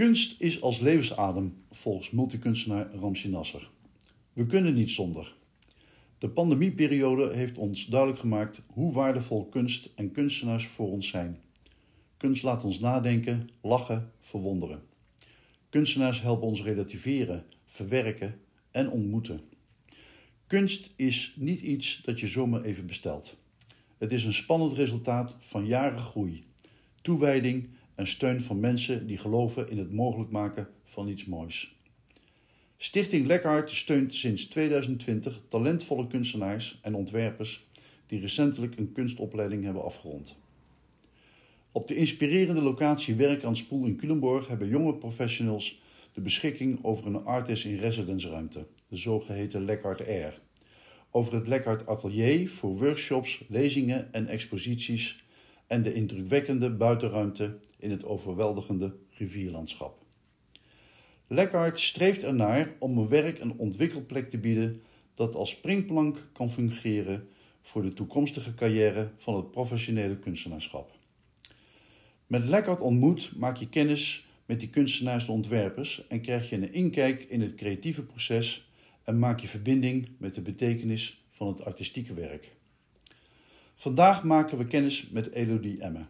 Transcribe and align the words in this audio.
Kunst 0.00 0.40
is 0.40 0.60
als 0.62 0.78
levensadem, 0.78 1.54
volgens 1.70 2.10
multikunstenaar 2.10 2.94
Ramsi 2.94 3.28
Nasser. 3.28 3.70
We 4.32 4.46
kunnen 4.46 4.74
niet 4.74 4.90
zonder. 4.90 5.34
De 6.18 6.28
pandemieperiode 6.28 7.36
heeft 7.36 7.58
ons 7.58 7.86
duidelijk 7.86 8.20
gemaakt 8.20 8.62
hoe 8.66 8.92
waardevol 8.92 9.44
kunst 9.44 9.90
en 9.94 10.12
kunstenaars 10.12 10.66
voor 10.66 10.90
ons 10.90 11.08
zijn. 11.08 11.38
Kunst 12.16 12.42
laat 12.42 12.64
ons 12.64 12.78
nadenken, 12.78 13.48
lachen, 13.60 14.12
verwonderen. 14.20 14.82
Kunstenaars 15.68 16.22
helpen 16.22 16.46
ons 16.46 16.62
relativeren, 16.62 17.44
verwerken 17.66 18.40
en 18.70 18.90
ontmoeten. 18.90 19.40
Kunst 20.46 20.92
is 20.96 21.34
niet 21.36 21.60
iets 21.60 22.02
dat 22.04 22.20
je 22.20 22.26
zomaar 22.26 22.62
even 22.62 22.86
bestelt. 22.86 23.36
Het 23.98 24.12
is 24.12 24.24
een 24.24 24.32
spannend 24.32 24.72
resultaat 24.72 25.36
van 25.40 25.66
jaren 25.66 26.00
groei, 26.00 26.44
toewijding 27.02 27.68
en 28.00 28.06
steun 28.06 28.42
van 28.42 28.60
mensen 28.60 29.06
die 29.06 29.18
geloven 29.18 29.70
in 29.70 29.78
het 29.78 29.92
mogelijk 29.92 30.30
maken 30.30 30.68
van 30.84 31.08
iets 31.08 31.24
moois. 31.24 31.76
Stichting 32.76 33.26
Lekhart 33.26 33.70
steunt 33.70 34.14
sinds 34.14 34.46
2020 34.46 35.40
talentvolle 35.48 36.06
kunstenaars 36.06 36.78
en 36.82 36.94
ontwerpers 36.94 37.66
die 38.06 38.20
recentelijk 38.20 38.78
een 38.78 38.92
kunstopleiding 38.92 39.64
hebben 39.64 39.84
afgerond. 39.84 40.36
Op 41.72 41.88
de 41.88 41.94
inspirerende 41.96 42.60
locatie 42.60 43.14
Werk 43.14 43.44
aan 43.44 43.56
Spoel 43.56 43.86
in 43.86 43.96
Culemborg 43.96 44.48
hebben 44.48 44.68
jonge 44.68 44.94
professionals 44.94 45.80
de 46.12 46.20
beschikking 46.20 46.84
over 46.84 47.06
een 47.06 47.24
artist 47.24 47.64
in 47.64 47.78
residence 47.78 48.28
ruimte, 48.28 48.66
de 48.88 48.96
zogeheten 48.96 49.64
Lekhart 49.64 50.06
Air. 50.06 50.40
Over 51.10 51.34
het 51.34 51.48
Lekhart 51.48 51.86
Atelier 51.86 52.50
voor 52.50 52.78
workshops, 52.78 53.44
lezingen 53.48 54.12
en 54.12 54.26
exposities 54.26 55.24
en 55.70 55.82
de 55.82 55.94
indrukwekkende 55.94 56.70
buitenruimte 56.70 57.58
in 57.78 57.90
het 57.90 58.04
overweldigende 58.04 58.96
rivierlandschap. 59.10 60.02
Lekhart 61.26 61.80
streeft 61.80 62.22
ernaar 62.22 62.74
om 62.78 62.98
een 62.98 63.08
werk- 63.08 63.38
en 63.38 63.58
ontwikkelplek 63.58 64.30
te 64.30 64.38
bieden 64.38 64.82
dat 65.14 65.34
als 65.34 65.50
springplank 65.50 66.28
kan 66.32 66.50
fungeren 66.50 67.28
voor 67.62 67.82
de 67.82 67.92
toekomstige 67.92 68.54
carrière 68.54 69.10
van 69.16 69.36
het 69.36 69.50
professionele 69.50 70.18
kunstenaarschap. 70.18 70.90
Met 72.26 72.44
Lekkert 72.44 72.80
ontmoet 72.80 73.32
maak 73.36 73.56
je 73.56 73.68
kennis 73.68 74.26
met 74.46 74.60
die 74.60 74.70
kunstenaars 74.70 75.26
en 75.26 75.32
ontwerpers 75.32 76.06
en 76.06 76.20
krijg 76.20 76.50
je 76.50 76.56
een 76.56 76.72
inkijk 76.72 77.22
in 77.22 77.40
het 77.40 77.54
creatieve 77.54 78.02
proces 78.02 78.70
en 79.04 79.18
maak 79.18 79.40
je 79.40 79.48
verbinding 79.48 80.08
met 80.18 80.34
de 80.34 80.40
betekenis 80.40 81.24
van 81.30 81.48
het 81.48 81.64
artistieke 81.64 82.14
werk. 82.14 82.58
Vandaag 83.80 84.24
maken 84.24 84.58
we 84.58 84.66
kennis 84.66 85.08
met 85.08 85.30
Elodie 85.30 85.80
Emme. 85.80 86.06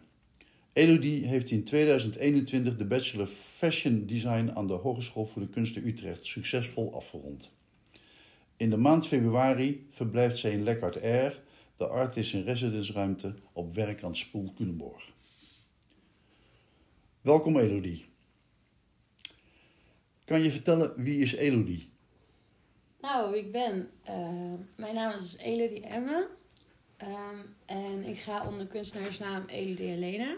Elodie 0.73 1.25
heeft 1.25 1.51
in 1.51 1.63
2021 1.63 2.77
de 2.77 2.85
Bachelor 2.85 3.27
Fashion 3.27 4.05
Design 4.05 4.51
aan 4.53 4.67
de 4.67 4.73
Hogeschool 4.73 5.25
voor 5.25 5.41
de 5.41 5.47
Kunsten 5.47 5.87
Utrecht 5.87 6.25
succesvol 6.25 6.93
afgerond. 6.93 7.51
In 8.57 8.69
de 8.69 8.77
maand 8.77 9.07
februari 9.07 9.87
verblijft 9.89 10.37
zij 10.37 10.51
in 10.51 10.63
Lekkert 10.63 11.01
Air, 11.01 11.41
de 11.77 11.87
artist 11.87 12.33
in 12.33 12.43
residence 12.43 12.93
ruimte 12.93 13.35
op 13.53 13.75
werk 13.75 14.03
aan 14.03 14.15
Spoel. 14.15 14.53
Welkom 17.21 17.57
Elodie. 17.57 18.05
Kan 20.25 20.43
je 20.43 20.51
vertellen 20.51 20.93
wie 20.95 21.21
is 21.21 21.35
Elodie? 21.35 21.89
Nou, 23.01 23.37
ik 23.37 23.51
ben. 23.51 23.89
Uh, 24.09 24.53
mijn 24.75 24.95
naam 24.95 25.15
is 25.15 25.37
Elodie 25.37 25.81
Emme. 25.81 26.39
Um, 27.03 27.55
en 27.65 28.05
ik 28.05 28.19
ga 28.19 28.47
onder 28.47 28.67
kunstenaarsnaam 28.67 29.43
Elodie 29.47 29.87
Helena. 29.87 30.35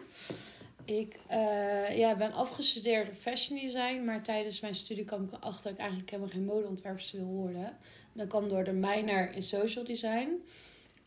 Ik 0.86 1.16
uh, 1.32 1.98
ja, 1.98 2.16
ben 2.16 2.34
afgestudeerd 2.34 3.10
op 3.10 3.16
fashion 3.16 3.60
design, 3.60 4.04
maar 4.06 4.24
tijdens 4.24 4.60
mijn 4.60 4.76
studie 4.76 5.06
kwam 5.06 5.24
ik 5.24 5.32
erachter 5.32 5.64
dat 5.64 5.74
ik 5.74 5.80
eigenlijk 5.80 6.10
helemaal 6.10 6.32
geen 6.32 6.46
modeontwerpers 6.46 7.12
wil 7.12 7.26
worden. 7.26 7.66
En 7.66 8.14
dat 8.14 8.28
kwam 8.28 8.50
door 8.50 8.64
de 8.64 8.72
minor 8.72 9.32
in 9.32 9.42
social 9.42 9.84
design. 9.84 10.30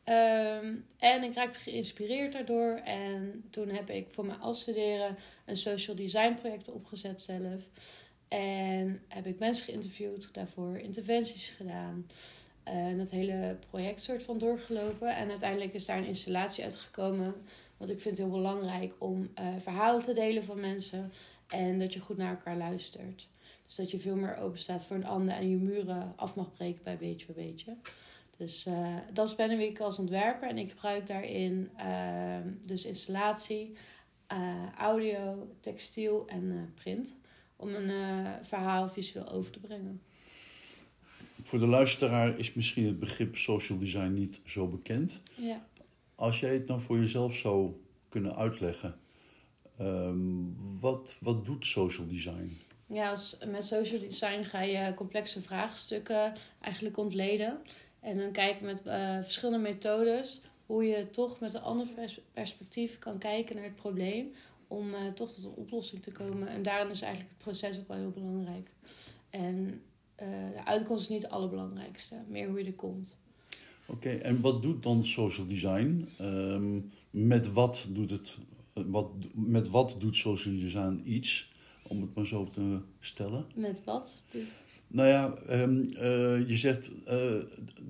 Um, 0.08 0.84
en 0.98 1.22
ik 1.22 1.34
raakte 1.34 1.58
geïnspireerd 1.58 2.32
daardoor. 2.32 2.80
En 2.84 3.44
toen 3.50 3.68
heb 3.68 3.90
ik 3.90 4.06
voor 4.10 4.24
mijn 4.26 4.40
afstuderen 4.40 5.16
een 5.44 5.56
social 5.56 5.96
design 5.96 6.34
project 6.34 6.72
opgezet 6.72 7.22
zelf. 7.22 7.62
En 8.28 9.02
heb 9.08 9.26
ik 9.26 9.38
mensen 9.38 9.64
geïnterviewd, 9.64 10.34
daarvoor 10.34 10.78
interventies 10.78 11.48
gedaan. 11.48 12.06
En 12.66 12.98
dat 12.98 13.10
hele 13.10 13.56
project 13.70 14.02
soort 14.02 14.22
van 14.22 14.38
doorgelopen. 14.38 15.16
En 15.16 15.28
uiteindelijk 15.28 15.74
is 15.74 15.84
daar 15.84 15.98
een 15.98 16.06
installatie 16.06 16.64
uitgekomen. 16.64 17.34
Want 17.76 17.90
ik 17.90 18.00
vind 18.00 18.16
het 18.16 18.26
heel 18.26 18.36
belangrijk 18.36 18.94
om 18.98 19.30
uh, 19.40 19.46
verhalen 19.58 20.02
te 20.02 20.12
delen 20.12 20.44
van 20.44 20.60
mensen. 20.60 21.12
En 21.48 21.78
dat 21.78 21.94
je 21.94 22.00
goed 22.00 22.16
naar 22.16 22.30
elkaar 22.30 22.56
luistert. 22.56 23.28
Dus 23.64 23.74
dat 23.74 23.90
je 23.90 23.98
veel 23.98 24.16
meer 24.16 24.36
open 24.36 24.58
staat 24.58 24.84
voor 24.84 24.96
een 24.96 25.06
ander 25.06 25.34
en 25.34 25.50
je 25.50 25.56
muren 25.56 26.12
af 26.16 26.36
mag 26.36 26.52
breken 26.52 26.82
bij 26.82 26.96
beetje 26.96 27.32
bij 27.32 27.44
beetje. 27.44 27.76
Dus 28.36 28.66
uh, 28.66 28.96
dat 29.12 29.28
is 29.28 29.34
Ben 29.34 29.56
Week 29.56 29.80
als 29.80 29.98
ontwerper. 29.98 30.48
En 30.48 30.58
ik 30.58 30.70
gebruik 30.70 31.06
daarin 31.06 31.70
uh, 31.78 32.36
dus 32.66 32.84
installatie, 32.84 33.76
audio, 34.78 35.48
textiel 35.60 36.26
en 36.26 36.72
print. 36.74 37.18
Om 37.56 37.74
een 37.74 38.26
verhaal 38.42 38.88
visueel 38.88 39.28
over 39.28 39.52
te 39.52 39.60
brengen 39.60 40.00
voor 41.46 41.58
de 41.58 41.66
luisteraar 41.66 42.38
is 42.38 42.54
misschien 42.54 42.86
het 42.86 42.98
begrip 42.98 43.36
social 43.36 43.78
design 43.78 44.12
niet 44.12 44.40
zo 44.46 44.68
bekend. 44.68 45.20
Ja. 45.34 45.66
Als 46.14 46.40
jij 46.40 46.52
het 46.52 46.66
dan 46.66 46.80
voor 46.80 46.98
jezelf 46.98 47.34
zou 47.34 47.72
kunnen 48.08 48.36
uitleggen, 48.36 48.98
um, 49.80 50.56
wat, 50.80 51.16
wat 51.20 51.44
doet 51.44 51.66
social 51.66 52.06
design? 52.06 52.58
Ja, 52.86 53.10
als, 53.10 53.38
met 53.46 53.64
social 53.64 54.00
design 54.00 54.42
ga 54.42 54.60
je 54.60 54.94
complexe 54.94 55.42
vraagstukken 55.42 56.34
eigenlijk 56.60 56.96
ontleden. 56.96 57.58
En 58.00 58.18
dan 58.18 58.32
kijken 58.32 58.66
met 58.66 58.82
uh, 58.86 59.22
verschillende 59.22 59.58
methodes 59.58 60.40
hoe 60.66 60.84
je 60.84 61.10
toch 61.10 61.40
met 61.40 61.54
een 61.54 61.62
ander 61.62 61.86
perspectief 62.32 62.98
kan 62.98 63.18
kijken 63.18 63.56
naar 63.56 63.64
het 63.64 63.74
probleem. 63.74 64.32
Om 64.68 64.94
uh, 64.94 65.06
toch 65.14 65.32
tot 65.32 65.44
een 65.44 65.50
oplossing 65.50 66.02
te 66.02 66.12
komen. 66.12 66.48
En 66.48 66.62
daarin 66.62 66.90
is 66.90 67.02
eigenlijk 67.02 67.32
het 67.34 67.42
proces 67.42 67.78
ook 67.78 67.88
wel 67.88 67.96
heel 67.96 68.10
belangrijk. 68.10 68.70
En 69.30 69.82
uh, 70.22 70.28
de 70.52 70.64
uitkomst 70.64 71.02
is 71.02 71.08
niet 71.08 71.22
het 71.22 71.30
allerbelangrijkste, 71.30 72.16
meer 72.28 72.48
hoe 72.48 72.58
je 72.58 72.64
er 72.64 72.72
komt. 72.72 73.18
Oké, 73.86 74.10
en 74.10 74.40
wat 74.40 74.62
doet 74.62 74.82
dan 74.82 75.04
social 75.04 75.46
design? 75.46 76.08
Um, 76.20 76.90
met, 77.10 77.52
wat 77.52 77.86
doet 77.90 78.10
het, 78.10 78.38
wat, 78.72 79.08
met 79.34 79.68
wat 79.68 79.96
doet 79.98 80.16
social 80.16 80.54
design 80.54 81.02
iets? 81.04 81.52
Om 81.88 82.00
het 82.00 82.14
maar 82.14 82.26
zo 82.26 82.48
te 82.52 82.78
stellen. 83.00 83.46
Met 83.54 83.84
wat? 83.84 84.24
Nou 84.86 85.08
ja, 85.08 85.34
um, 85.50 85.88
uh, 85.92 86.48
je 86.48 86.56
zegt 86.56 86.90
uh, 87.08 87.12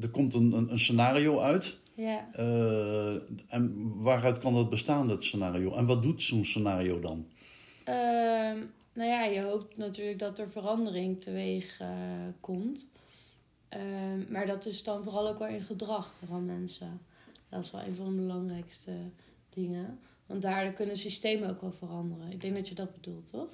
er 0.00 0.08
komt 0.10 0.34
een, 0.34 0.52
een, 0.52 0.70
een 0.72 0.78
scenario 0.78 1.40
uit. 1.40 1.78
Ja. 1.94 2.28
en 3.48 3.92
waaruit 4.02 4.38
kan 4.38 4.54
dat 4.54 4.70
bestaan, 4.70 5.08
dat 5.08 5.24
scenario? 5.24 5.74
En 5.74 5.86
wat 5.86 6.02
doet 6.02 6.22
zo'n 6.22 6.44
scenario 6.44 7.00
dan? 7.00 7.26
Ehm, 7.84 8.58
nou 8.96 9.10
ja, 9.10 9.24
je 9.24 9.42
hoopt 9.42 9.76
natuurlijk 9.76 10.18
dat 10.18 10.38
er 10.38 10.50
verandering 10.50 11.20
teweeg 11.20 11.80
uh, 11.80 11.88
komt. 12.40 12.90
Uh, 13.76 13.80
maar 14.28 14.46
dat 14.46 14.66
is 14.66 14.82
dan 14.82 15.02
vooral 15.02 15.28
ook 15.28 15.38
wel 15.38 15.48
in 15.48 15.62
gedrag 15.62 16.14
van 16.26 16.44
mensen. 16.44 17.00
Dat 17.48 17.64
is 17.64 17.70
wel 17.70 17.82
een 17.82 17.94
van 17.94 18.16
de 18.16 18.22
belangrijkste 18.22 18.92
dingen. 19.54 19.98
Want 20.26 20.42
daar 20.42 20.72
kunnen 20.72 20.96
systemen 20.96 21.50
ook 21.50 21.60
wel 21.60 21.72
veranderen. 21.72 22.32
Ik 22.32 22.40
denk 22.40 22.54
dat 22.54 22.68
je 22.68 22.74
dat 22.74 22.92
bedoelt, 22.92 23.26
toch? 23.26 23.50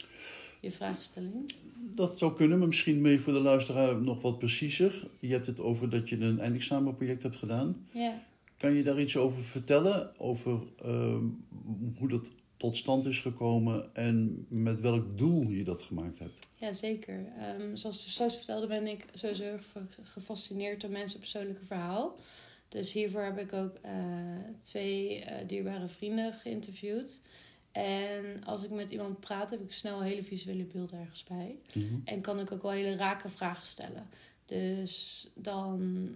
Je 0.61 0.71
vraagstelling. 0.71 1.55
Dat 1.75 2.19
zou 2.19 2.35
kunnen, 2.35 2.59
maar 2.59 2.69
misschien 2.69 3.01
mee 3.01 3.21
voor 3.21 3.33
de 3.33 3.41
luisteraar 3.41 4.03
nog 4.03 4.23
wat 4.23 4.39
preciezer. 4.39 5.09
Je 5.19 5.29
hebt 5.29 5.47
het 5.47 5.61
over 5.61 5.91
dat 5.91 6.09
je 6.09 6.21
een 6.21 6.41
eindexamenproject 6.41 7.23
hebt 7.23 7.37
gedaan. 7.37 7.87
Ja. 7.91 8.23
Kan 8.57 8.73
je 8.73 8.83
daar 8.83 9.01
iets 9.01 9.17
over 9.17 9.43
vertellen? 9.43 10.19
Over 10.19 10.59
uh, 10.85 11.17
hoe 11.99 12.09
dat 12.09 12.31
tot 12.62 12.77
stand 12.77 13.05
is 13.05 13.21
gekomen 13.21 13.95
en 13.95 14.47
met 14.49 14.81
welk 14.81 15.19
doel 15.19 15.49
je 15.49 15.64
dat 15.64 15.82
gemaakt 15.82 16.19
hebt. 16.19 16.49
Ja, 16.55 16.73
zeker. 16.73 17.26
Um, 17.61 17.76
zoals 17.76 18.05
je 18.05 18.11
straks 18.11 18.37
vertelde, 18.37 18.67
ben 18.67 18.87
ik 18.87 19.06
sowieso 19.12 19.44
gefascineerd 20.03 20.81
door 20.81 20.91
mensen 20.91 21.19
persoonlijke 21.19 21.64
verhaal. 21.64 22.19
Dus 22.69 22.93
hiervoor 22.93 23.23
heb 23.23 23.38
ik 23.38 23.53
ook 23.53 23.76
uh, 23.85 23.93
twee 24.61 25.19
uh, 25.19 25.26
dierbare 25.47 25.88
vrienden 25.88 26.32
geïnterviewd. 26.32 27.20
En 27.73 28.44
als 28.44 28.62
ik 28.62 28.70
met 28.70 28.91
iemand 28.91 29.20
praat, 29.20 29.50
heb 29.50 29.61
ik 29.61 29.73
snel 29.73 30.03
hele 30.03 30.23
visuele 30.23 30.64
beelden 30.64 30.99
ergens 31.00 31.25
bij. 31.25 31.59
Mm 31.73 31.88
-hmm. 31.88 32.03
En 32.05 32.20
kan 32.20 32.41
ik 32.41 32.53
ook 32.53 32.62
wel 32.62 32.70
hele 32.70 32.97
rake 32.97 33.29
vragen 33.29 33.67
stellen. 33.67 34.09
Dus 34.47 35.26
dan 35.35 36.09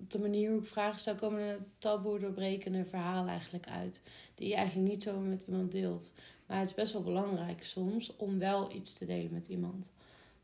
op 0.00 0.10
de 0.10 0.18
manier 0.18 0.50
hoe 0.50 0.60
ik 0.60 0.66
vragen 0.66 0.98
stel, 0.98 1.14
komen 1.14 1.40
er 1.40 1.58
taboe 1.78 2.18
doorbrekende 2.18 2.84
verhalen 2.84 3.28
eigenlijk 3.28 3.66
uit. 3.68 4.02
Die 4.34 4.48
je 4.48 4.54
eigenlijk 4.54 4.90
niet 4.90 5.02
zo 5.02 5.20
met 5.20 5.44
iemand 5.46 5.72
deelt. 5.72 6.12
Maar 6.46 6.60
het 6.60 6.68
is 6.68 6.74
best 6.74 6.92
wel 6.92 7.02
belangrijk 7.02 7.64
soms 7.64 8.16
om 8.16 8.38
wel 8.38 8.74
iets 8.74 8.92
te 8.92 9.06
delen 9.06 9.32
met 9.32 9.46
iemand. 9.46 9.90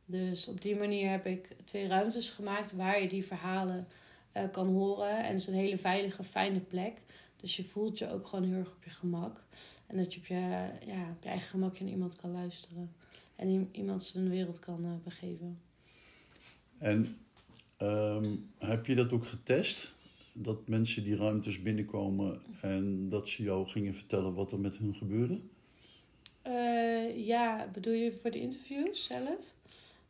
Dus 0.06 0.48
op 0.48 0.60
die 0.60 0.76
manier 0.76 1.10
heb 1.10 1.26
ik 1.26 1.56
twee 1.64 1.86
ruimtes 1.86 2.30
gemaakt 2.30 2.72
waar 2.72 3.02
je 3.02 3.08
die 3.08 3.24
verhalen 3.24 3.86
uh, 4.36 4.42
kan 4.52 4.66
horen. 4.66 5.18
En 5.18 5.30
het 5.30 5.40
is 5.40 5.46
een 5.46 5.54
hele 5.54 5.78
veilige, 5.78 6.24
fijne 6.24 6.60
plek. 6.60 7.00
Dus 7.36 7.56
je 7.56 7.64
voelt 7.64 7.98
je 7.98 8.10
ook 8.10 8.26
gewoon 8.26 8.44
heel 8.44 8.58
erg 8.58 8.72
op 8.72 8.84
je 8.84 8.90
gemak. 8.90 9.44
En 9.86 9.96
dat 9.96 10.14
je 10.14 10.20
op 10.20 10.26
je, 10.26 10.68
ja, 10.86 11.10
op 11.10 11.22
je 11.22 11.28
eigen 11.28 11.48
gemak 11.48 11.80
naar 11.80 11.88
iemand 11.88 12.16
kan 12.16 12.32
luisteren. 12.32 12.94
en 13.36 13.68
iemand 13.72 14.04
zijn 14.04 14.30
wereld 14.30 14.58
kan 14.58 14.84
eh, 14.84 14.90
begeven. 15.04 15.60
En 16.78 17.16
ehm, 17.84 18.36
heb 18.58 18.86
je 18.86 18.94
dat 18.94 19.12
ook 19.12 19.26
getest? 19.26 19.96
Dat 20.32 20.69
mensen 20.69 21.04
die 21.04 21.16
ruimtes 21.16 21.62
binnenkomen 21.62 22.40
en 22.60 23.08
dat 23.08 23.28
ze 23.28 23.42
jou 23.42 23.69
gingen 23.69 23.94
vertellen 23.94 24.34
wat 24.34 24.52
er 24.52 24.60
met 24.60 24.78
hun 24.78 24.94
gebeurde? 24.94 25.40
Eh, 26.42 27.26
ja, 27.26 27.69
bedoel 27.72 27.92
je 27.92 28.12
voor 28.12 28.31
de 28.31 28.40
interviews 28.40 29.04
zelf? 29.04 29.54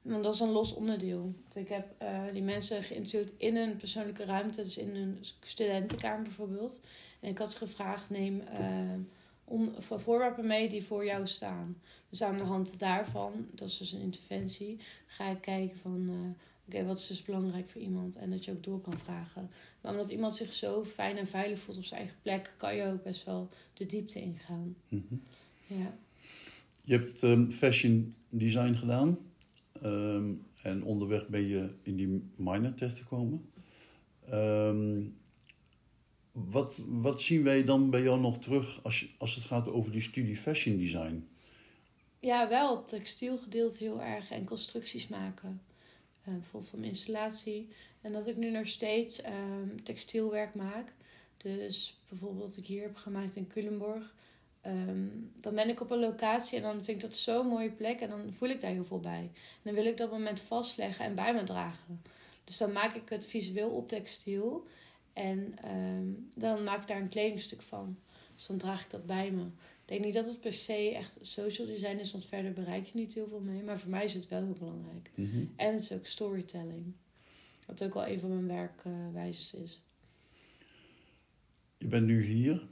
Want 0.02 0.24
dat 0.24 0.34
is 0.34 0.40
een 0.40 0.50
los 0.50 0.74
onderdeel. 0.74 1.34
Ik 1.54 1.68
heb 1.68 1.94
eh, 1.98 2.22
die 2.32 2.42
mensen 2.42 2.82
geïnterviewd 2.82 3.32
in 3.36 3.56
een 3.56 3.76
persoonlijke 3.76 4.24
ruimte, 4.24 4.62
dus 4.62 4.78
in 4.78 4.96
een 4.96 5.18
studentenkamer 5.40 6.22
bijvoorbeeld. 6.22 6.80
En 7.20 7.30
ik 7.30 7.38
had 7.38 7.50
ze 7.50 7.58
gevraagd: 7.58 8.10
neem 8.10 8.40
eh, 8.40 9.58
voorwerpen 9.78 10.46
mee 10.46 10.68
die 10.68 10.84
voor 10.84 11.04
jou 11.04 11.26
staan. 11.26 11.80
Dus 12.08 12.22
aan 12.22 12.36
de 12.36 12.44
hand 12.44 12.78
daarvan, 12.78 13.48
dat 13.50 13.68
is 13.68 13.78
dus 13.78 13.92
een 13.92 14.00
interventie, 14.00 14.80
ga 15.06 15.30
ik 15.30 15.40
kijken 15.40 15.78
van. 15.78 16.34
Oké, 16.66 16.84
wat 16.84 16.98
is 16.98 17.06
dus 17.06 17.22
belangrijk 17.22 17.68
voor 17.68 17.80
iemand? 17.80 18.16
En 18.16 18.30
dat 18.30 18.44
je 18.44 18.50
ook 18.52 18.64
door 18.64 18.80
kan 18.80 18.98
vragen. 18.98 19.50
Maar 19.80 19.92
omdat 19.92 20.08
iemand 20.08 20.36
zich 20.36 20.52
zo 20.52 20.84
fijn 20.84 21.16
en 21.16 21.26
veilig 21.26 21.58
voelt 21.58 21.78
op 21.78 21.84
zijn 21.84 22.00
eigen 22.00 22.18
plek, 22.22 22.54
kan 22.56 22.76
je 22.76 22.84
ook 22.84 23.02
best 23.02 23.24
wel 23.24 23.48
de 23.74 23.86
diepte 23.86 24.20
ingaan. 24.20 24.76
Mhm. 24.88 25.14
Ja. 25.66 25.96
Je 26.84 26.92
hebt 26.92 27.22
ehm, 27.22 27.50
fashion 27.50 28.14
design 28.28 28.74
gedaan. 28.74 29.18
ehm, 29.82 30.34
en 30.62 30.84
onderweg 30.84 31.28
ben 31.28 31.46
je 31.46 31.74
in 31.82 31.96
die 31.96 32.30
minor 32.36 32.74
terechtgekomen. 32.74 33.48
Ehm 34.28 35.02
wat, 36.34 36.80
wat 36.86 37.20
zien 37.20 37.42
wij 37.42 37.64
dan 37.64 37.90
bij 37.90 38.02
jou 38.02 38.20
nog 38.20 38.38
terug 38.38 38.82
als, 38.82 39.00
je, 39.00 39.08
als 39.18 39.34
het 39.34 39.44
gaat 39.44 39.68
over 39.68 39.92
die 39.92 40.00
studie 40.00 40.36
fashion 40.36 40.76
design? 40.76 41.28
Ja, 42.20 42.48
wel 42.48 42.76
het 42.76 42.86
textielgedeelte 42.86 43.76
heel 43.78 44.02
erg 44.02 44.30
en 44.30 44.44
constructies 44.44 45.08
maken. 45.08 45.60
Eh 46.24 46.32
bijvoorbeeld 46.32 46.70
van 46.70 46.78
mijn 46.78 46.90
installatie. 46.90 47.68
En 48.00 48.12
dat 48.12 48.26
ik 48.26 48.36
nu 48.36 48.50
nog 48.50 48.66
steeds 48.66 49.20
ehm, 49.22 49.76
textielwerk 49.82 50.54
maak. 50.54 50.92
Dus 51.36 52.00
bijvoorbeeld 52.08 52.48
wat 52.48 52.56
ik 52.56 52.66
hier 52.66 52.82
heb 52.82 52.96
gemaakt 52.96 53.36
in 53.36 53.46
Culemborg. 53.46 54.14
ehm, 54.60 55.08
dan 55.40 55.54
ben 55.54 55.68
ik 55.68 55.80
op 55.80 55.90
een 55.90 55.98
locatie 55.98 56.56
en 56.56 56.62
dan 56.62 56.74
vind 56.84 56.88
ik 56.88 57.00
dat 57.00 57.14
zo'n 57.14 57.46
mooie 57.46 57.70
plek. 57.70 58.00
En 58.00 58.08
dan 58.08 58.32
voel 58.32 58.48
ik 58.48 58.60
daar 58.60 58.70
heel 58.70 58.84
veel 58.84 59.00
bij. 59.00 59.30
En 59.32 59.60
dan 59.62 59.74
wil 59.74 59.84
ik 59.84 59.96
dat 59.96 60.10
moment 60.10 60.40
vastleggen 60.40 61.04
en 61.04 61.14
bij 61.14 61.34
me 61.34 61.44
dragen. 61.44 62.02
Dus 62.44 62.56
dan 62.56 62.72
maak 62.72 62.94
ik 62.94 63.08
het 63.08 63.26
visueel 63.26 63.68
op 63.70 63.88
textiel. 63.88 64.66
En 65.12 65.54
ehm, 65.62 66.06
dan 66.34 66.64
maak 66.64 66.80
ik 66.80 66.88
daar 66.88 67.00
een 67.00 67.08
kledingstuk 67.08 67.62
van. 67.62 67.98
Dus 68.34 68.46
dan 68.46 68.58
draag 68.58 68.84
ik 68.84 68.90
dat 68.90 69.06
bij 69.06 69.30
me. 69.30 69.44
Ik 69.84 69.90
denk 69.90 70.04
niet 70.04 70.14
dat 70.14 70.26
het 70.26 70.40
per 70.40 70.52
se 70.52 70.94
echt 70.94 71.18
social 71.20 71.66
design 71.66 71.96
is, 71.96 72.12
want 72.12 72.26
verder 72.26 72.52
bereik 72.52 72.86
je 72.86 72.98
niet 72.98 73.14
heel 73.14 73.28
veel 73.28 73.40
mee. 73.40 73.62
Maar 73.62 73.78
voor 73.78 73.90
mij 73.90 74.04
is 74.04 74.14
het 74.14 74.28
wel 74.28 74.44
heel 74.44 74.56
belangrijk. 74.58 75.10
Mhm. 75.14 75.44
En 75.56 75.74
het 75.74 75.82
is 75.82 75.92
ook 75.92 76.06
storytelling. 76.06 76.92
Wat 77.66 77.84
ook 77.84 77.94
wel 77.94 78.06
een 78.06 78.20
van 78.20 78.28
mijn 78.28 78.46
werkwijzes 78.46 79.54
is. 79.54 79.82
Je 81.78 81.86
bent 81.86 82.06
nu 82.06 82.22
hier. 82.22 82.62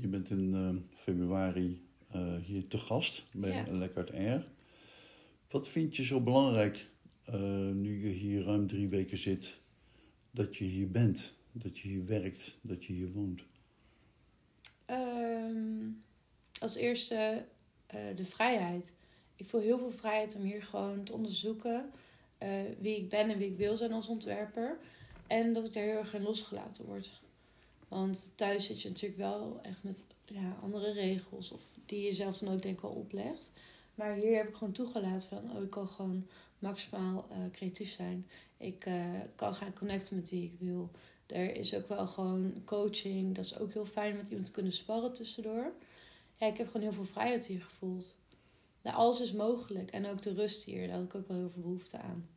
Je 0.00 0.08
bent 0.08 0.30
in 0.30 0.54
eh, 0.54 0.98
februari 1.02 1.86
eh, 2.10 2.36
hier 2.36 2.66
te 2.66 2.78
gast 2.78 3.26
bij 3.32 3.50
Ja. 3.50 3.66
Lekkert 3.70 4.12
Air. 4.12 4.46
Wat 5.50 5.68
vind 5.68 5.96
je 5.96 6.04
zo 6.04 6.20
belangrijk 6.20 6.88
eh, 7.24 7.70
nu 7.70 8.08
je 8.08 8.14
hier 8.14 8.44
ruim 8.44 8.66
drie 8.66 8.88
weken 8.88 9.18
zit, 9.18 9.60
dat 10.30 10.56
je 10.56 10.64
hier 10.64 10.90
bent, 10.90 11.34
dat 11.52 11.78
je 11.78 11.88
hier 11.88 12.06
werkt, 12.06 12.58
dat 12.62 12.84
je 12.84 12.92
hier 12.92 13.12
woont? 13.12 13.44
Ehm, 15.44 15.90
als 16.58 16.74
eerste 16.74 17.44
eh, 17.86 18.00
de 18.16 18.24
vrijheid. 18.24 18.92
Ik 19.36 19.46
voel 19.46 19.60
heel 19.60 19.78
veel 19.78 19.90
vrijheid 19.90 20.34
om 20.34 20.42
hier 20.42 20.62
gewoon 20.62 21.04
te 21.04 21.12
onderzoeken 21.12 21.90
eh, 22.38 22.50
wie 22.78 22.96
ik 22.96 23.08
ben 23.08 23.30
en 23.30 23.38
wie 23.38 23.50
ik 23.50 23.56
wil 23.56 23.76
zijn 23.76 23.92
als 23.92 24.08
ontwerper. 24.08 24.78
En 25.26 25.52
dat 25.52 25.66
ik 25.66 25.72
daar 25.72 25.82
heel 25.82 25.98
erg 25.98 26.14
in 26.14 26.22
losgelaten 26.22 26.84
word. 26.84 27.20
Want 27.88 28.32
thuis 28.34 28.66
zit 28.66 28.82
je 28.82 28.88
natuurlijk 28.88 29.20
wel 29.20 29.58
echt 29.62 29.82
met 29.82 30.04
ja, 30.24 30.56
andere 30.62 30.92
regels. 30.92 31.50
Of 31.50 31.62
die 31.86 32.04
je 32.04 32.12
zelf 32.12 32.38
dan 32.38 32.54
ook 32.54 32.62
denk 32.62 32.74
ik 32.74 32.82
wel 32.82 32.90
oplegt. 32.90 33.52
Maar 33.94 34.14
hier 34.14 34.36
heb 34.36 34.48
ik 34.48 34.54
gewoon 34.54 34.72
toegelaten 34.72 35.28
van... 35.28 35.56
Oh, 35.56 35.62
ik 35.62 35.70
kan 35.70 35.88
gewoon 35.88 36.26
maximaal 36.58 37.26
eh, 37.30 37.36
creatief 37.52 37.90
zijn. 37.90 38.26
Ik 38.56 38.86
kan 39.34 39.54
gaan 39.54 39.72
connecten 39.72 40.16
met 40.16 40.30
wie 40.30 40.44
ik 40.44 40.54
wil. 40.58 40.90
Er 41.26 41.56
is 41.56 41.74
ook 41.74 41.88
wel 41.88 42.06
gewoon 42.06 42.62
coaching. 42.64 43.34
Dat 43.34 43.44
is 43.44 43.58
ook 43.58 43.72
heel 43.72 43.86
fijn 43.86 44.16
met 44.16 44.28
iemand 44.28 44.44
te 44.44 44.52
kunnen 44.52 44.72
sparren 44.72 45.12
tussendoor. 45.12 45.72
Ja, 46.36 46.46
ik 46.46 46.56
heb 46.56 46.66
gewoon 46.66 46.82
heel 46.82 46.92
veel 46.92 47.04
vrijheid 47.04 47.46
hier 47.46 47.62
gevoeld. 47.62 48.16
Nou, 48.82 48.96
alles 48.96 49.20
is 49.20 49.32
mogelijk. 49.32 49.90
En 49.90 50.06
ook 50.06 50.22
de 50.22 50.34
rust 50.34 50.64
hier. 50.64 50.86
Daar 50.86 50.96
had 50.96 51.04
ik 51.04 51.14
ook 51.14 51.28
wel 51.28 51.36
heel 51.36 51.50
veel 51.50 51.62
behoefte 51.62 51.98
aan. 51.98 52.28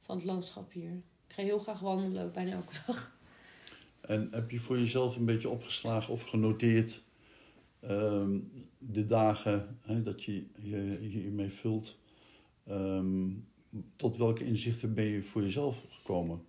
Van 0.00 0.16
het 0.16 0.24
landschap 0.24 0.72
hier. 0.72 0.92
Ik 1.26 1.34
ga 1.34 1.42
heel 1.42 1.58
graag 1.58 1.80
wandelen, 1.80 2.24
ook 2.24 2.32
bijna 2.32 2.52
elke 2.52 2.74
dag. 2.86 3.18
En 4.00 4.28
heb 4.30 4.50
je 4.50 4.58
voor 4.58 4.78
jezelf 4.78 5.16
een 5.16 5.24
beetje 5.24 5.48
opgeslagen 5.48 6.12
of 6.12 6.22
genoteerd 6.22 7.02
ehm, 7.80 8.40
de 8.78 9.06
dagen 9.06 9.78
hè, 9.82 10.02
dat 10.02 10.24
je 10.24 10.46
je 10.62 10.96
hiermee 11.00 11.50
vult? 11.50 11.96
Ehm, 12.64 13.30
tot 13.96 14.16
welke 14.16 14.44
inzichten 14.44 14.94
ben 14.94 15.04
je 15.04 15.22
voor 15.22 15.42
jezelf 15.42 15.82
gekomen? 15.88 16.44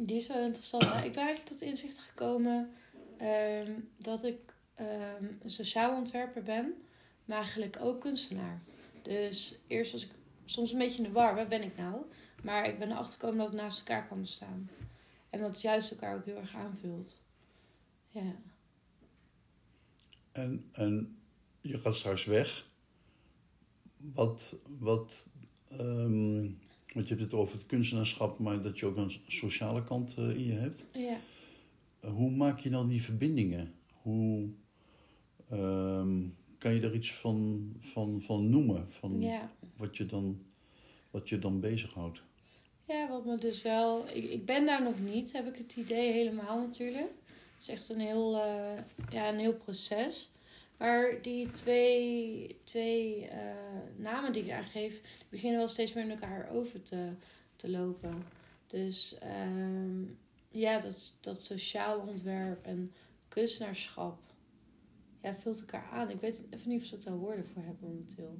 Die 0.00 0.16
is 0.16 0.26
wel 0.26 0.44
interessant. 0.44 0.82
Ik 0.82 0.90
ben 0.90 1.24
eigenlijk 1.24 1.46
tot 1.46 1.60
inzicht 1.60 1.98
gekomen 1.98 2.72
ehm, 3.16 3.72
dat 3.96 4.24
ik 4.24 4.38
ehm, 4.74 5.24
een 5.42 5.50
sociaal 5.50 5.96
ontwerper 5.96 6.42
ben, 6.42 6.74
maar 7.24 7.38
eigenlijk 7.38 7.78
ook 7.80 8.00
kunstenaar. 8.00 8.62
Dus 9.02 9.58
eerst 9.66 9.92
was 9.92 10.04
ik 10.04 10.10
soms 10.44 10.72
een 10.72 10.78
beetje 10.78 10.98
in 10.98 11.04
de 11.04 11.12
war, 11.12 11.34
waar 11.34 11.48
ben 11.48 11.62
ik 11.62 11.76
nou? 11.76 12.02
Maar 12.42 12.68
ik 12.68 12.78
ben 12.78 12.90
erachter 12.90 13.14
gekomen 13.14 13.38
dat 13.38 13.48
het 13.48 13.56
naast 13.56 13.78
elkaar 13.78 14.08
kan 14.08 14.20
bestaan. 14.20 14.70
En 15.30 15.40
dat 15.40 15.50
het 15.50 15.60
juist 15.60 15.90
elkaar 15.90 16.16
ook 16.16 16.24
heel 16.24 16.36
erg 16.36 16.54
aanvult. 16.54 17.20
Ja. 18.08 18.36
En, 20.32 20.68
en 20.72 21.18
je 21.60 21.78
gaat 21.78 21.96
straks 21.96 22.24
weg. 22.24 22.66
Wat, 23.96 24.56
wat 24.78 25.28
ehm, 25.68 26.50
want 26.98 27.10
je 27.10 27.16
hebt 27.16 27.30
het 27.30 27.40
over 27.40 27.58
het 27.58 27.66
kunstenaarschap, 27.66 28.38
maar 28.38 28.62
dat 28.62 28.78
je 28.78 28.86
ook 28.86 28.96
een 28.96 29.12
sociale 29.26 29.84
kant 29.84 30.14
eh, 30.16 30.30
in 30.30 30.44
je 30.44 30.52
hebt. 30.52 30.84
ja. 30.92 31.20
Uh, 32.04 32.10
hoe 32.10 32.30
maak 32.30 32.58
je 32.58 32.70
dan 32.70 32.88
die 32.88 33.02
verbindingen? 33.02 33.74
Hoe 34.02 34.48
ehm, 35.50 36.26
kan 36.58 36.74
je 36.74 36.80
daar 36.80 36.94
iets 36.94 37.12
van, 37.12 37.72
van, 37.80 38.22
van 38.22 38.50
noemen? 38.50 38.86
Van 38.90 39.20
ja. 39.20 39.50
wat, 39.76 39.96
je 39.96 40.06
dan, 40.06 40.40
wat 41.10 41.28
je 41.28 41.38
dan 41.38 41.60
bezighoudt? 41.60 42.22
Ja, 42.84 43.08
wat 43.08 43.24
me 43.24 43.38
dus 43.38 43.62
wel. 43.62 44.08
Ik, 44.12 44.30
ik 44.30 44.44
ben 44.44 44.66
daar 44.66 44.82
nog 44.82 45.00
niet, 45.00 45.32
heb 45.32 45.46
ik 45.46 45.56
het 45.56 45.76
idee 45.76 46.12
helemaal 46.12 46.60
natuurlijk. 46.60 47.10
Het 47.52 47.62
is 47.62 47.68
echt 47.68 47.88
een 47.88 48.00
heel, 48.00 48.42
eh, 48.42 48.82
ja, 49.10 49.28
een 49.28 49.38
heel 49.38 49.54
proces. 49.54 50.30
Maar 50.78 51.22
die 51.22 51.50
twee, 51.50 52.56
twee 52.64 53.26
eh, 53.26 53.40
namen 53.96 54.32
die 54.32 54.42
ik 54.42 54.48
daar 54.48 54.64
geef, 54.64 55.00
die 55.02 55.26
beginnen 55.28 55.58
wel 55.58 55.68
steeds 55.68 55.92
meer 55.92 56.04
in 56.04 56.10
elkaar 56.10 56.48
over 56.50 56.82
te, 56.82 57.12
te 57.56 57.70
lopen. 57.70 58.24
Dus 58.66 59.18
ehm, 59.18 60.02
ja, 60.50 60.80
dat, 60.80 61.16
dat 61.20 61.42
sociaal 61.42 62.00
ontwerp 62.00 62.64
en 62.64 62.92
kunstenaarschap. 63.28 64.18
Ja, 65.22 65.34
vult 65.34 65.60
elkaar 65.60 65.88
aan. 65.92 66.10
Ik 66.10 66.20
weet 66.20 66.44
even 66.50 66.68
niet 66.68 66.82
of 66.82 66.92
ik 66.92 67.04
daar 67.04 67.16
woorden 67.16 67.46
voor 67.46 67.62
heb 67.62 67.80
momenteel 67.80 68.38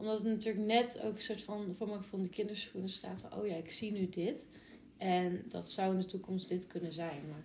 omdat 0.00 0.18
het 0.18 0.26
natuurlijk 0.26 0.66
net 0.66 1.00
ook 1.00 1.14
een 1.14 1.20
soort 1.20 1.42
van, 1.42 1.74
voor 1.74 1.88
mijn 1.88 2.02
in 2.12 2.22
de 2.22 2.28
kinderschoenen 2.28 2.90
staat 2.90 3.20
van, 3.20 3.34
oh 3.34 3.46
ja, 3.46 3.54
ik 3.54 3.70
zie 3.70 3.92
nu 3.92 4.08
dit. 4.08 4.48
En 4.96 5.44
dat 5.48 5.70
zou 5.70 5.92
in 5.92 6.00
de 6.00 6.06
toekomst 6.06 6.48
dit 6.48 6.66
kunnen 6.66 6.92
zijn. 6.92 7.22
Maar 7.28 7.44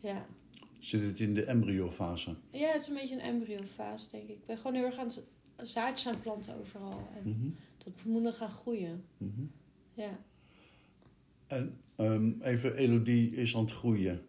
ja, 0.00 0.26
Zit 0.80 1.02
het 1.02 1.20
in 1.20 1.34
de 1.34 1.44
embryofase? 1.44 2.34
ja 2.50 2.72
het 2.72 2.80
is 2.80 2.88
een 2.88 2.94
beetje 2.94 3.14
een 3.14 3.20
embryofase, 3.20 4.10
denk 4.10 4.22
ik. 4.22 4.28
Ik 4.36 4.46
ben 4.46 4.56
gewoon 4.56 4.74
heel 4.74 4.84
erg 4.84 4.96
aan 4.98 5.06
het 5.56 5.68
zaadjes 5.68 6.06
aan 6.14 6.20
planten 6.20 6.58
overal. 6.60 7.08
En 7.14 7.30
Mhm, 7.30 7.48
dat 7.84 7.92
moet 8.04 8.22
nog 8.22 8.36
gaan 8.36 8.50
groeien. 8.50 9.04
mhm. 9.18 9.42
Ja. 9.94 10.18
En 11.46 11.80
ehm, 11.96 12.32
even, 12.42 12.74
Elodie 12.76 13.30
is 13.34 13.54
aan 13.56 13.60
het 13.60 13.72
groeien. 13.72 14.22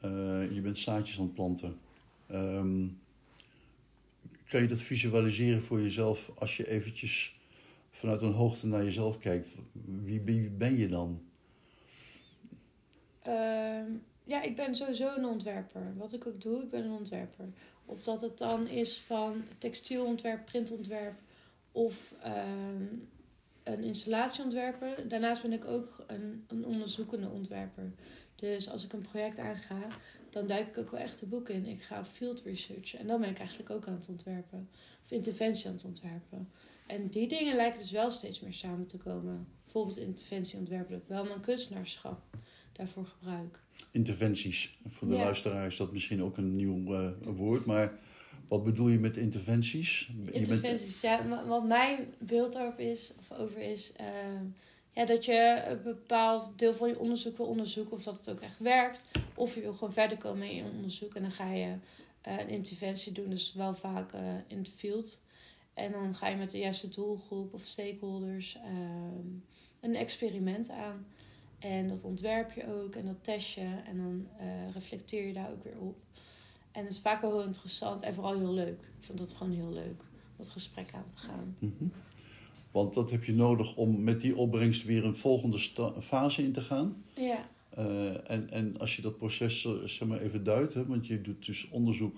Eh, 0.00 0.52
je 0.54 0.60
bent 0.62 0.78
zaadjes 0.78 1.18
aan 1.18 1.24
het 1.24 1.34
planten. 1.34 1.78
Ehm, 2.26 2.86
kan 4.48 4.60
je 4.62 4.66
dat 4.68 4.80
visualiseren 4.80 5.62
voor 5.62 5.80
jezelf 5.80 6.30
als 6.34 6.56
je 6.56 6.68
eventjes 6.68 7.38
vanuit 7.90 8.22
een 8.22 8.32
hoogte 8.32 8.66
naar 8.66 8.84
jezelf 8.84 9.18
kijkt? 9.18 9.52
Wie, 10.02 10.20
wie 10.20 10.48
ben 10.50 10.76
je 10.78 10.86
dan? 10.88 11.22
Ehm, 13.22 13.90
ja, 14.24 14.42
ik 14.42 14.56
ben 14.56 14.74
sowieso 14.74 15.14
een 15.16 15.24
ontwerper. 15.24 15.94
Wat 15.96 16.12
ik 16.12 16.26
ook 16.26 16.40
doe, 16.40 16.62
ik 16.62 16.70
ben 16.70 16.84
een 16.84 16.98
ontwerper. 16.98 17.48
Of 17.86 18.02
dat 18.02 18.20
het 18.20 18.38
dan 18.38 18.68
is 18.68 19.00
van 19.00 19.44
textielontwerp, 19.58 20.44
printontwerp 20.44 21.14
of 21.72 22.14
ehm, 22.22 22.86
een 23.62 23.82
installatieontwerper. 23.82 25.08
Daarnaast 25.08 25.42
ben 25.42 25.52
ik 25.52 25.64
ook 25.64 26.04
een, 26.06 26.44
een 26.48 26.66
onderzoekende 26.66 27.28
ontwerper. 27.28 27.92
Dus 28.36 28.68
als 28.68 28.84
ik 28.84 28.92
een 28.92 29.06
project 29.10 29.38
aanga, 29.38 29.86
dan 30.30 30.46
duik 30.46 30.68
ik 30.68 30.78
ook 30.78 30.90
wel 30.90 31.00
echt 31.00 31.20
de 31.20 31.26
boek 31.26 31.48
in. 31.48 31.66
Ik 31.66 31.82
ga 31.82 32.04
field 32.04 32.42
research 32.42 32.94
en 32.94 33.06
dan 33.06 33.20
ben 33.20 33.30
ik 33.30 33.38
eigenlijk 33.38 33.70
ook 33.70 33.86
aan 33.86 33.94
het 33.94 34.08
ontwerpen. 34.08 34.68
Of 35.04 35.10
interventie 35.10 35.68
aan 35.68 35.74
het 35.74 35.84
ontwerpen. 35.84 36.50
En 36.86 37.08
die 37.08 37.28
dingen 37.28 37.56
lijken 37.56 37.80
dus 37.80 37.90
wel 37.90 38.10
steeds 38.10 38.40
meer 38.40 38.52
samen 38.52 38.86
te 38.86 38.96
komen. 38.96 39.48
Bijvoorbeeld 39.62 39.96
interventieontwerp, 39.96 40.88
dat 40.88 41.00
ik 41.00 41.08
wel 41.08 41.24
mijn 41.24 41.40
kunstenaarschap 41.40 42.22
daarvoor 42.72 43.06
gebruik. 43.06 43.63
Interventies. 43.90 44.78
Voor 44.88 45.08
de 45.08 45.16
Ja. 45.16 45.24
luisteraar 45.24 45.66
is 45.66 45.76
dat 45.76 45.92
misschien 45.92 46.22
ook 46.22 46.36
een 46.36 46.56
nieuw 46.56 46.94
eh, 46.94 47.10
woord. 47.24 47.64
Maar 47.64 47.92
wat 48.48 48.64
bedoel 48.64 48.88
je 48.88 48.98
met 48.98 49.16
interventies? 49.16 50.06
Je 50.06 50.12
bent- 50.22 50.36
Interventies, 50.36 51.00
ja. 51.00 51.28
wa- 51.28 51.46
Wat 51.46 51.64
mijn 51.66 52.14
beeld 52.18 52.52
daarop 52.52 52.78
is, 52.78 53.12
of 53.18 53.38
over 53.38 53.58
is, 53.60 53.92
ehm, 53.96 54.44
ja, 54.92 55.04
dat 55.04 55.24
je 55.24 55.62
een 55.68 55.82
bepaald 55.82 56.52
deel 56.58 56.74
van 56.74 56.88
je 56.88 56.98
onderzoek 56.98 57.36
wil 57.36 57.46
onderzoeken 57.46 57.96
of 57.96 58.02
dat 58.02 58.16
het 58.18 58.30
ook 58.30 58.40
echt 58.40 58.58
werkt. 58.58 59.06
Of 59.34 59.54
je 59.54 59.60
wil 59.60 59.72
gewoon 59.72 59.92
verder 59.92 60.18
komen 60.18 60.50
in 60.50 60.56
je 60.56 60.64
onderzoek 60.76 61.14
en 61.14 61.22
dan 61.22 61.30
ga 61.30 61.52
je 61.52 61.74
eh, 62.20 62.38
een 62.38 62.48
interventie 62.48 63.12
doen, 63.12 63.30
dus 63.30 63.52
wel 63.54 63.74
vaak 63.74 64.12
eh, 64.12 64.20
in 64.46 64.58
het 64.58 64.70
field. 64.76 65.18
En 65.74 65.92
dan 65.92 66.14
ga 66.14 66.28
je 66.28 66.36
met 66.36 66.50
de 66.50 66.58
juiste 66.58 66.88
doelgroep 66.88 67.54
of 67.54 67.62
stakeholders 67.64 68.56
ehm, 68.64 69.26
een 69.80 69.94
experiment 69.96 70.70
aan. 70.70 71.06
En 71.64 71.88
dat 71.88 72.04
ontwerp 72.04 72.52
je 72.52 72.82
ook 72.82 72.94
en 72.94 73.04
dat 73.06 73.16
test 73.20 73.54
je 73.54 73.60
en 73.86 73.96
dan 73.96 74.26
eh, 74.38 74.46
reflecteer 74.72 75.26
je 75.26 75.32
daar 75.32 75.50
ook 75.50 75.64
weer 75.64 75.78
op. 75.78 75.96
En 76.72 76.84
het 76.84 76.92
is 76.92 77.00
vaak 77.00 77.20
wel 77.20 77.30
heel 77.38 77.46
interessant 77.46 78.02
en 78.02 78.14
vooral 78.14 78.38
heel 78.38 78.54
leuk. 78.54 78.80
Ik 78.80 79.04
vond 79.04 79.18
dat 79.18 79.32
gewoon 79.32 79.52
heel 79.52 79.72
leuk, 79.72 80.02
dat 80.36 80.50
gesprek 80.50 80.90
aan 80.94 81.08
te 81.10 81.16
gaan. 81.16 81.56
Mhm. 81.58 81.84
Want 82.70 82.94
dat 82.94 83.10
heb 83.10 83.24
je 83.24 83.32
nodig 83.34 83.76
om 83.76 84.04
met 84.04 84.20
die 84.20 84.36
opbrengst 84.36 84.84
weer 84.84 85.04
een 85.04 85.16
volgende 85.16 85.58
fase 86.00 86.42
in 86.42 86.52
te 86.52 86.60
gaan. 86.60 87.04
Ja, 87.14 87.48
Eh, 87.70 88.30
en, 88.30 88.50
en 88.50 88.78
als 88.78 88.96
je 88.96 89.02
dat 89.02 89.16
proces 89.16 89.64
eh, 89.64 89.72
zeg 89.72 90.08
maar 90.08 90.20
even 90.20 90.44
duidt, 90.44 90.74
hè, 90.74 90.84
want 90.84 91.06
je 91.06 91.20
doet 91.20 91.46
dus 91.46 91.68
onderzoek 91.70 92.16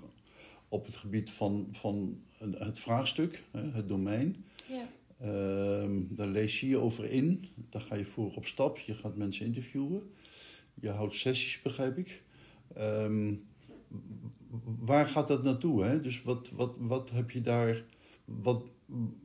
op 0.68 0.86
het 0.86 0.96
gebied 0.96 1.30
van, 1.30 1.68
van 1.72 2.20
het 2.38 2.78
vraagstuk, 2.78 3.42
hè, 3.50 3.70
het 3.70 3.88
domein. 3.88 4.44
ja, 4.68 4.84
Ehm, 5.20 6.02
daar 6.08 6.28
lees 6.28 6.60
je 6.60 6.68
je 6.68 6.76
over 6.78 7.10
in. 7.10 7.48
Daar 7.76 7.84
ga 7.84 7.94
je 7.94 8.04
voor 8.04 8.32
op 8.34 8.46
stap. 8.46 8.78
Je 8.78 8.94
gaat 8.94 9.16
mensen 9.16 9.46
interviewen. 9.46 10.10
Je 10.74 10.88
houdt 10.88 11.14
sessies, 11.14 11.62
begrijp 11.62 11.98
ik. 11.98 12.22
Ehm, 12.74 13.34
waar 14.78 15.06
gaat 15.06 15.28
dat 15.28 15.42
naartoe? 15.42 15.84
Hè? 15.84 16.00
Dus 16.00 16.22
wat, 16.22 16.50
wat, 16.50 16.76
wat 16.78 17.10
heb 17.10 17.30
je 17.30 17.40
daar. 17.40 17.84
Wat, 18.24 18.62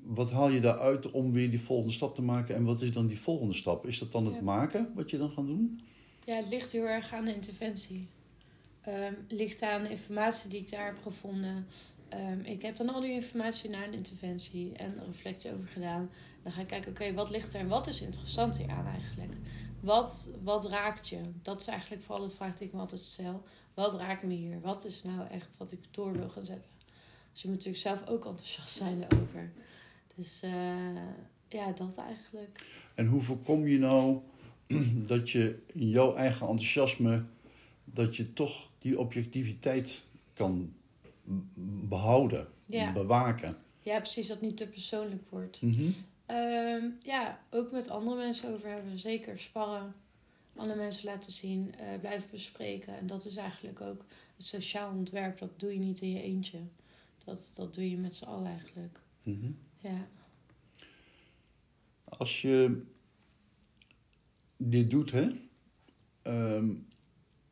wat 0.03 0.31
haal 0.31 0.50
je 0.50 0.60
daaruit 0.60 1.12
om 1.12 1.34
weer 1.34 1.50
die 1.50 1.60
volgende 1.62 1.93
stap 1.93 2.15
te 2.15 2.22
maken? 2.22 2.55
En 2.55 2.63
wat 2.63 2.81
is 2.81 2.91
dan 2.91 3.08
die 3.08 3.20
volgende 3.20 3.53
stap? 3.53 3.86
Is 3.86 4.00
dat 4.00 4.12
dan 4.12 4.25
het 4.25 4.36
Ja. 4.36 4.41
maken 4.41 4.91
wat 4.96 5.10
je 5.10 5.17
dan 5.17 5.31
gaat 5.31 5.48
doen? 5.48 5.79
ja, 6.25 6.36
het 6.36 6.50
ligt 6.50 6.72
heel 6.72 6.88
erg 6.88 7.13
aan 7.13 7.25
de 7.25 7.34
interventie. 7.36 8.08
Het 8.81 9.15
ligt 9.27 9.62
aan 9.62 9.84
de 9.84 9.89
informatie 9.89 10.50
die 10.50 10.60
ik 10.60 10.72
daar 10.72 10.86
heb 10.86 11.01
gevonden. 11.01 11.67
Ehm, 12.10 12.39
ik 12.39 12.62
heb 12.62 12.75
dan 12.75 12.89
al 12.89 13.01
die 13.01 13.12
informatie 13.12 13.70
naar 13.70 13.88
een 13.88 13.93
interventie 13.93 14.72
en 14.74 14.93
reflectie 15.05 15.53
over 15.53 15.67
gedaan. 15.67 16.10
Dan 16.43 16.51
ga 16.51 16.62
ik 16.62 16.67
kijken, 16.67 16.91
oké, 16.91 17.13
wat 17.13 17.29
ligt 17.29 17.53
er 17.53 17.60
en 17.60 17.67
wat 17.67 17.88
is 17.88 18.01
interessant 18.01 18.57
hier 18.57 18.69
aan 18.69 18.86
eigenlijk? 18.88 19.33
Wat, 19.79 20.31
wat 20.43 20.65
raakt 20.69 21.07
je? 21.07 21.21
Dat 21.41 21.62
is 21.62 21.67
eigenlijk 21.67 22.03
vooral 22.03 22.27
de 22.27 22.33
vraag 22.36 22.55
die 22.55 22.67
ik 22.67 22.74
me 22.74 22.79
altijd 22.79 23.01
stel. 23.01 23.43
Wat 23.74 23.93
raakt 23.95 24.24
me 24.24 24.33
hier? 24.33 24.62
Wat 24.62 24.86
is 24.86 25.03
nou 25.03 25.27
echt 25.27 25.57
wat 25.57 25.71
ik 25.71 25.79
door 25.91 26.12
wil 26.13 26.29
gaan 26.29 26.45
zetten? 26.45 26.71
Dus 27.31 27.41
je 27.41 27.48
moet 27.48 27.57
natuurlijk 27.57 27.83
zelf 27.83 28.07
ook 28.07 28.25
enthousiast 28.25 28.75
zijn 28.75 29.03
erover. 29.10 29.51
Dus 30.15 30.41
eh, 30.41 30.95
ja, 31.48 31.71
dat 31.71 31.98
eigenlijk. 31.98 32.65
En 32.95 33.07
hoe 33.07 33.21
voorkom 33.21 33.67
je 33.67 33.77
nou 33.79 34.19
dat 35.07 35.29
je 35.29 35.63
in 35.74 35.89
jouw 35.89 36.15
eigen 36.15 36.48
enthousiasme, 36.48 37.25
dat 37.86 38.15
je 38.15 38.33
toch 38.33 38.69
die 38.79 39.00
objectiviteit 39.00 40.03
kan 40.33 40.74
behouden, 41.88 42.48
Ja. 42.65 42.91
bewaken? 42.91 43.57
Ja, 43.79 43.98
precies, 43.98 44.27
dat 44.27 44.38
het 44.38 44.45
niet 44.45 44.57
te 44.57 44.67
persoonlijk 44.67 45.29
wordt. 45.29 45.62
Mhm. 45.62 45.89
Ehm, 46.32 46.90
ja, 47.02 47.40
ook 47.50 47.72
met 47.72 47.90
andere 47.90 48.16
mensen 48.16 48.54
over 48.54 48.70
hebben. 48.70 49.00
Zeker 49.00 49.40
sparren. 49.40 49.94
Andere 50.56 50.80
mensen 50.80 51.06
laten 51.06 51.32
zien. 51.32 51.76
eh, 51.76 52.00
blijven 52.00 52.30
bespreken. 52.32 52.98
En 52.98 53.08
dat 53.08 53.26
is 53.26 53.36
eigenlijk 53.36 53.82
ook 53.82 54.06
het 54.36 54.46
sociaal 54.46 54.92
ontwerp. 54.92 55.40
Dat 55.40 55.60
doe 55.60 55.74
je 55.74 55.80
niet 55.80 56.02
in 56.02 56.12
je 56.12 56.22
eentje. 56.22 56.60
Dat, 57.26 57.52
dat 57.56 57.74
doe 57.76 57.90
je 57.90 57.98
met 57.98 58.16
z'n 58.16 58.24
allen 58.26 58.46
eigenlijk. 58.48 59.00
Mhm. 59.24 59.52
Ja. 59.78 60.08
Als 62.04 62.42
je 62.42 62.82
dit 64.58 64.90
doet, 64.90 65.12
hè, 65.12 65.30
ehm, 66.22 66.74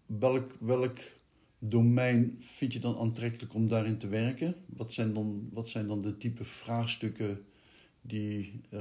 welk, 0.06 0.56
welk 0.60 1.00
domein 1.60 2.38
vind 2.42 2.74
je 2.74 2.80
dan 2.80 2.98
aantrekkelijk 2.98 3.54
om 3.54 3.68
daarin 3.68 3.98
te 3.98 4.08
werken? 4.08 4.56
Wat 4.66 4.92
zijn 4.92 5.14
dan, 5.14 5.50
wat 5.52 5.70
zijn 5.70 5.88
dan 5.88 6.00
de 6.02 6.18
type 6.18 6.44
vraagstukken 6.44 7.46
die, 8.10 8.62
eh, 8.70 8.80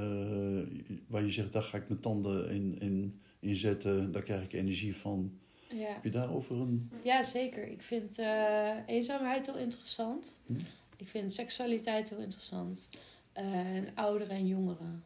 waar 1.07 1.23
je 1.23 1.31
zegt, 1.31 1.51
daar 1.51 1.63
ga 1.63 1.77
ik 1.77 1.87
mijn 1.89 1.99
tanden 1.99 2.49
in, 2.49 2.79
in, 2.79 3.19
in 3.39 3.55
zetten, 3.55 4.11
daar 4.11 4.21
krijg 4.21 4.43
ik 4.43 4.53
energie 4.53 4.95
van? 4.95 5.39
Ja. 5.69 5.93
Heb 5.93 6.03
je 6.03 6.09
daarover 6.09 6.55
een... 6.55 6.91
ja, 7.03 7.23
zeker. 7.23 7.67
Ik 7.67 7.81
vind 7.81 8.19
eh, 8.19 8.75
eenzaamheid 8.87 9.45
heel 9.45 9.57
interessant. 9.57 10.33
Hm? 10.45 10.53
Ik 10.97 11.07
vind 11.07 11.33
seksualiteit 11.33 12.09
heel 12.09 12.19
interessant. 12.19 12.89
Eh, 13.31 13.75
en 13.75 13.87
ouderen 13.95 14.35
en 14.35 14.47
jongeren. 14.47 15.03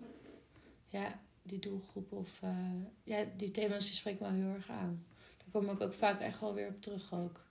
Ja, 0.88 1.20
die 1.42 1.60
doelgroep 1.60 2.12
of... 2.12 2.40
ja, 3.04 3.26
die 3.38 3.52
thema's 3.52 3.86
die 3.86 3.94
spreken 3.94 4.32
me 4.32 4.44
heel 4.44 4.54
erg 4.54 4.70
aan. 4.70 5.06
Daar 5.38 5.62
kom 5.62 5.76
ik 5.76 5.82
ook 5.82 5.94
vaak 5.94 6.22
echt 6.22 6.40
wel 6.40 6.54
weer 6.54 6.68
op 6.68 6.82
terug 6.82 7.14
ook. 7.14 7.42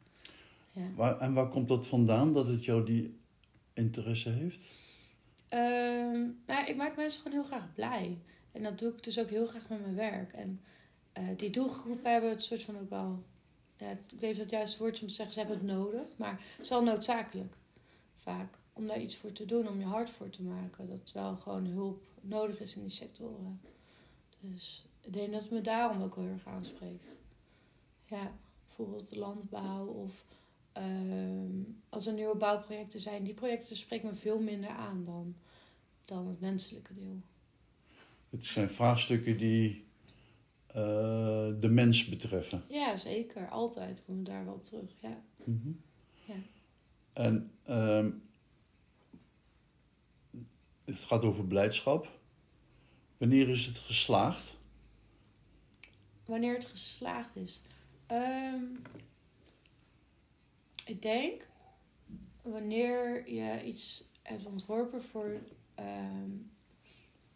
Ja. 0.72 0.90
Waar, 0.94 1.18
en 1.18 1.34
waar 1.34 1.48
komt 1.48 1.68
dat 1.68 1.86
vandaan, 1.86 2.32
dat 2.32 2.46
het 2.46 2.64
jou 2.64 2.84
die 2.84 3.14
interesse 3.72 4.30
heeft? 4.30 4.80
Ehm, 5.52 6.28
nou, 6.46 6.66
ik 6.66 6.76
maak 6.76 6.96
mensen 6.96 7.22
gewoon 7.22 7.38
heel 7.38 7.48
graag 7.48 7.74
blij. 7.74 8.18
En 8.52 8.62
dat 8.62 8.78
doe 8.78 8.92
ik 8.92 9.02
dus 9.02 9.18
ook 9.18 9.30
heel 9.30 9.46
graag 9.46 9.68
met 9.68 9.80
mijn 9.80 9.94
werk. 9.94 10.32
En 10.32 10.60
eh, 11.12 11.24
die 11.36 11.50
doelgroepen 11.50 12.12
hebben 12.12 12.30
het 12.30 12.42
soort 12.42 12.62
van 12.62 12.78
ook 12.78 12.90
wel... 12.90 13.22
Ja, 13.76 13.90
ik 13.90 14.20
weet 14.20 14.50
juiste 14.50 14.90
is 14.90 15.00
om 15.00 15.06
te 15.08 15.14
zeggen, 15.14 15.34
ze 15.34 15.40
hebben 15.40 15.58
het 15.58 15.66
nodig. 15.66 16.16
Maar 16.16 16.32
het 16.32 16.60
is 16.60 16.68
wel 16.68 16.82
noodzakelijk, 16.82 17.54
vaak. 18.16 18.58
Om 18.72 18.86
daar 18.86 19.00
iets 19.00 19.16
voor 19.16 19.32
te 19.32 19.44
doen, 19.44 19.68
om 19.68 19.78
je 19.78 19.84
hart 19.84 20.10
voor 20.10 20.30
te 20.30 20.42
maken. 20.42 20.88
Dat 20.88 21.12
wel 21.12 21.36
gewoon 21.36 21.66
hulp 21.66 22.02
nodig 22.20 22.60
is 22.60 22.74
in 22.74 22.82
die 22.82 22.90
sectoren. 22.90 23.60
Dus 24.40 24.84
ik 25.00 25.12
denk 25.12 25.32
dat 25.32 25.42
het 25.42 25.50
me 25.50 25.60
daarom 25.60 26.02
ook 26.02 26.14
heel 26.14 26.28
erg 26.28 26.46
aanspreekt. 26.46 27.10
Ja, 28.04 28.32
bijvoorbeeld 28.66 29.16
landbouw 29.16 29.86
of... 29.86 30.24
ehm, 30.72 31.62
als 31.88 32.06
er 32.06 32.12
nieuwe 32.12 32.36
bouwprojecten 32.36 33.00
zijn, 33.00 33.24
die 33.24 33.34
projecten 33.34 33.76
spreken 33.76 34.08
me 34.08 34.14
veel 34.14 34.40
minder 34.40 34.70
aan 34.70 35.04
dan, 35.04 35.36
dan 36.04 36.26
het 36.26 36.40
menselijke 36.40 36.92
deel. 36.94 37.20
Het 38.30 38.44
zijn 38.44 38.70
vraagstukken 38.70 39.36
die 39.36 39.84
eh, 40.66 41.50
de 41.60 41.68
mens 41.70 42.08
betreffen. 42.08 42.64
Ja, 42.68 42.96
zeker. 42.96 43.48
Altijd 43.48 44.04
kom 44.04 44.18
ik 44.18 44.26
daar 44.26 44.44
wel 44.44 44.54
op 44.54 44.64
terug. 44.64 44.90
Ja. 45.00 45.22
Mhm. 45.44 45.70
Ja. 46.24 46.34
En 47.12 47.52
ehm, 47.62 48.10
het 50.84 50.98
gaat 50.98 51.24
over 51.24 51.44
blijdschap. 51.44 52.20
Wanneer 53.16 53.48
is 53.48 53.66
het 53.66 53.78
geslaagd? 53.78 54.56
Wanneer 56.24 56.54
het 56.54 56.64
geslaagd 56.64 57.36
is. 57.36 57.62
Ehm, 58.06 58.64
ik 60.84 61.02
denk 61.02 61.48
wanneer 62.42 63.30
je 63.30 63.64
iets 63.64 64.10
hebt 64.22 64.46
ontworpen 64.46 65.02
voor 65.02 65.40
ehm 65.74 66.30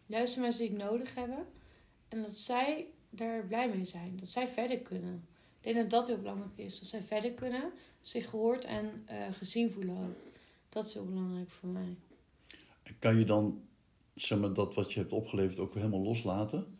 juiste 0.07 0.39
mensen 0.39 0.61
die 0.61 0.77
het 0.77 0.83
nodig 0.89 1.15
hebben. 1.15 1.45
En 2.07 2.21
dat 2.21 2.35
zij 2.35 2.85
daar 3.09 3.45
blij 3.45 3.69
mee 3.69 3.85
zijn. 3.85 4.17
Dat 4.17 4.27
zij 4.27 4.47
verder 4.47 4.79
kunnen. 4.79 5.27
Ik 5.61 5.73
denk 5.73 5.75
dat 5.75 5.89
dat 5.89 6.07
heel 6.07 6.17
belangrijk 6.17 6.57
is. 6.57 6.79
Dat 6.79 6.87
zij 6.87 7.01
verder 7.01 7.31
kunnen, 7.31 7.71
zich 8.01 8.29
gehoord 8.29 8.65
en 8.65 9.03
eh, 9.05 9.25
gezien 9.31 9.71
voelen 9.71 9.97
ook. 9.97 10.15
Dat 10.69 10.85
is 10.85 10.93
heel 10.93 11.05
belangrijk 11.05 11.49
voor 11.49 11.69
mij. 11.69 11.95
Kan 12.99 13.17
je 13.17 13.25
dan 13.25 13.61
zeg 14.13 14.39
maar, 14.39 14.53
dat 14.53 14.75
wat 14.75 14.93
je 14.93 14.99
hebt 14.99 15.11
opgeleverd 15.11 15.59
ook 15.59 15.73
helemaal 15.73 16.01
loslaten 16.01 16.79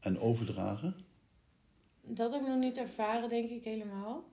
en 0.00 0.18
overdragen? 0.18 0.96
Dat 2.00 2.32
heb 2.32 2.40
ik 2.40 2.48
nog 2.48 2.58
niet 2.58 2.76
ervaren, 2.76 3.28
denk 3.28 3.50
ik 3.50 3.64
helemaal. 3.64 4.24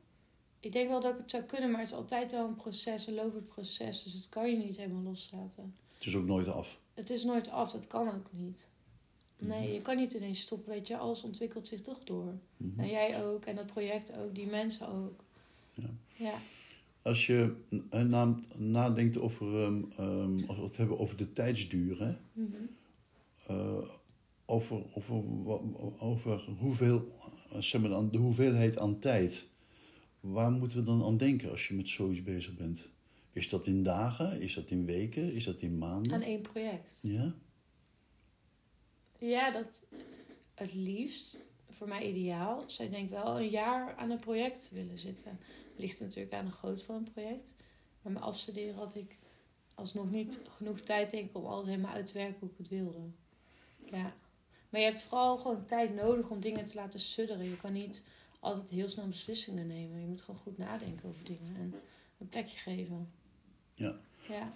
Ik 0.59 0.71
denk 0.71 0.89
wel 0.89 1.01
dat 1.01 1.11
ik 1.13 1.17
het 1.21 1.29
zou 1.31 1.43
kunnen, 1.43 1.71
maar 1.71 1.79
het 1.81 1.89
is 1.89 1.95
altijd 1.95 2.31
wel 2.31 2.47
een 2.47 2.55
proces, 2.55 3.07
een 3.07 3.13
lopend 3.13 3.47
proces. 3.47 4.03
Dus 4.03 4.13
dat 4.13 4.29
kan 4.29 4.49
je 4.51 4.57
niet 4.57 4.77
helemaal 4.77 5.01
loslaten. 5.03 5.75
Het 5.97 6.05
is 6.05 6.15
ook 6.15 6.25
nooit 6.25 6.47
af. 6.47 6.79
Het 6.93 7.09
is 7.09 7.23
nooit 7.23 7.49
af, 7.49 7.71
dat 7.71 7.87
kan 7.87 8.07
ook 8.07 8.27
niet. 8.31 8.65
Nee, 9.37 9.61
Mhm. 9.63 9.73
je 9.73 9.81
kan 9.81 9.97
niet 9.97 10.13
ineens 10.13 10.41
stoppen, 10.41 10.71
weet 10.73 10.87
je. 10.87 10.97
Alles 10.97 11.23
ontwikkelt 11.23 11.67
zich 11.67 11.81
toch 11.81 12.03
door. 12.03 12.33
Mhm. 12.57 12.79
En 12.79 12.87
jij 12.89 13.23
ook, 13.25 13.45
en 13.45 13.55
dat 13.55 13.65
project 13.65 14.13
ook, 14.17 14.35
die 14.35 14.47
mensen 14.47 14.87
ook. 14.89 15.23
Ja. 15.73 15.89
Ja, 16.15 16.33
Als 17.01 17.25
je 17.25 17.55
eh, 17.89 18.01
na- 18.01 18.39
nadenkt 18.55 19.17
over, 19.17 19.63
ehm, 19.65 20.43
als 20.47 20.57
we 20.57 20.63
het 20.63 20.77
hebben 20.77 20.99
over 20.99 21.17
de 21.17 21.33
tijdsduur, 21.33 21.99
hè? 22.03 22.15
Mhm. 22.33 22.51
Eh, 23.47 23.77
over, 24.45 24.81
over, 24.93 25.23
over 25.99 26.41
hoeveel, 26.59 27.03
eh, 27.51 27.61
zeg 27.61 27.81
maar 27.81 27.89
dan, 27.89 28.11
de 28.11 28.17
hoeveelheid 28.17 28.77
aan 28.77 28.99
tijd. 28.99 29.47
Waar 30.19 30.51
moeten 30.51 30.77
we 30.77 30.83
dan 30.83 31.03
aan 31.03 31.17
denken 31.17 31.51
als 31.51 31.67
je 31.67 31.73
met 31.73 31.87
zoiets 31.87 32.23
bezig 32.23 32.55
bent? 32.55 32.87
Is 33.31 33.49
dat 33.49 33.65
in 33.65 33.83
dagen? 33.83 34.41
Is 34.41 34.53
dat 34.53 34.69
in 34.69 34.85
weken? 34.85 35.33
Is 35.33 35.43
dat 35.43 35.61
in 35.61 35.77
maanden? 35.77 36.13
Aan 36.13 36.21
één 36.21 36.41
project. 36.41 36.99
Ja? 37.01 37.33
Ja, 39.19 39.51
dat 39.51 39.85
het 40.53 40.73
liefst, 40.73 41.39
voor 41.69 41.87
mij 41.87 42.09
ideaal, 42.09 42.63
zou 42.67 42.87
ik 42.87 42.95
denk 42.95 43.09
wel 43.09 43.39
een 43.39 43.49
jaar 43.49 43.95
aan 43.95 44.09
een 44.09 44.19
project 44.19 44.69
willen 44.73 44.97
zitten. 44.97 45.39
Ligt 45.75 45.99
natuurlijk 45.99 46.33
aan 46.33 46.45
de 46.45 46.51
grootte 46.51 46.85
van 46.85 46.95
een 46.95 47.11
project. 47.11 47.55
Maar 48.01 48.11
mijn 48.11 48.25
afstuderen 48.25 48.75
had 48.75 48.95
ik 48.95 49.17
alsnog 49.75 50.11
niet 50.11 50.39
genoeg 50.49 50.79
tijd 50.79 51.11
denk 51.11 51.29
ik 51.29 51.37
om 51.37 51.45
alles 51.45 51.67
helemaal 51.67 51.93
uit 51.93 52.05
te 52.05 52.13
werken 52.13 52.39
hoe 52.39 52.49
ik 52.49 52.57
het 52.57 52.67
wilde. 52.67 52.99
Ja. 53.91 54.13
Maar 54.69 54.81
je 54.81 54.87
hebt 54.87 55.01
vooral 55.01 55.37
gewoon 55.37 55.65
tijd 55.65 55.95
nodig 55.95 56.29
om 56.29 56.39
dingen 56.39 56.65
te 56.65 56.75
laten 56.75 56.99
sudderen. 56.99 57.49
Je 57.49 57.57
kan 57.57 57.73
niet 57.73 58.03
altijd 58.39 58.69
heel 58.69 58.89
snel 58.89 59.07
beslissingen 59.07 59.67
nemen. 59.67 59.99
Je 59.99 60.07
moet 60.07 60.21
gewoon 60.21 60.39
goed 60.39 60.57
nadenken 60.57 61.09
over 61.09 61.25
dingen 61.25 61.55
en 61.55 61.73
een 62.17 62.29
plekje 62.29 62.57
geven. 62.57 63.09
Ja. 63.75 63.95
Ja. 64.29 64.51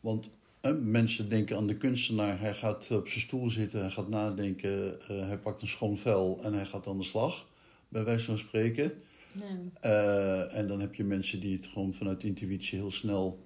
Want 0.00 0.34
hè, 0.60 0.72
mensen 0.72 1.28
denken 1.28 1.56
aan 1.56 1.66
de 1.66 1.76
kunstenaar. 1.76 2.40
Hij 2.40 2.54
gaat 2.54 2.90
op 2.90 3.08
zijn 3.08 3.20
stoel 3.20 3.50
zitten, 3.50 3.80
hij 3.80 3.90
gaat 3.90 4.08
nadenken. 4.08 5.00
eh, 5.00 5.26
hij 5.26 5.38
pakt 5.38 5.62
een 5.62 5.68
schoon 5.68 5.98
vel 5.98 6.40
en 6.42 6.52
hij 6.52 6.66
gaat 6.66 6.86
aan 6.86 6.98
de 6.98 7.04
slag. 7.04 7.46
Bij 7.88 8.04
wijze 8.04 8.24
van 8.24 8.38
spreken. 8.38 8.92
Nee. 9.32 9.70
Eh, 9.80 10.56
en 10.56 10.68
dan 10.68 10.80
heb 10.80 10.94
je 10.94 11.04
mensen 11.04 11.40
die 11.40 11.56
het 11.56 11.66
gewoon 11.66 11.94
vanuit 11.94 12.24
intuïtie 12.24 12.78
heel 12.78 12.90
snel 12.90 13.44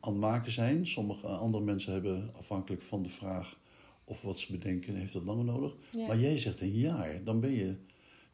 aan 0.00 0.12
het 0.12 0.20
maken 0.20 0.52
zijn. 0.52 0.86
Sommige 0.86 1.26
andere 1.26 1.64
mensen 1.64 1.92
hebben 1.92 2.30
afhankelijk 2.38 2.82
van 2.82 3.02
de 3.02 3.08
vraag 3.08 3.58
of 4.04 4.22
wat 4.22 4.38
ze 4.38 4.52
bedenken, 4.52 4.94
heeft 4.94 5.12
dat 5.12 5.24
langer 5.24 5.44
nodig. 5.44 5.72
Ja. 5.90 6.06
Maar 6.06 6.18
jij 6.18 6.38
zegt 6.38 6.60
een 6.60 6.76
jaar, 6.76 7.24
dan 7.24 7.40
ben, 7.40 7.50
je, 7.50 7.74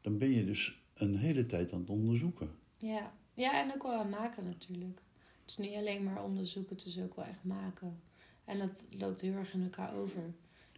dan 0.06 0.18
ben 0.18 0.30
je 0.30 0.44
dus 0.44 0.78
een 0.94 1.16
hele 1.16 1.46
tijd 1.46 1.72
aan 1.72 1.80
het 1.80 1.90
onderzoeken. 1.90 2.50
Ja. 2.78 3.12
ja, 3.34 3.62
en 3.62 3.74
ook 3.74 3.82
wel 3.82 3.92
aan 3.92 4.08
maken 4.08 4.44
natuurlijk. 4.44 5.00
Het 5.40 5.50
is 5.50 5.56
niet 5.56 5.74
alleen 5.74 6.02
maar 6.02 6.24
onderzoeken, 6.24 6.76
het 6.76 6.86
is 6.86 7.00
ook 7.00 7.16
wel 7.16 7.24
echt 7.24 7.44
maken. 7.44 8.00
En 8.44 8.58
dat 8.58 8.86
loopt 8.90 9.20
heel 9.20 9.34
erg 9.34 9.52
in 9.52 9.62
elkaar 9.62 9.94
over. 9.94 10.22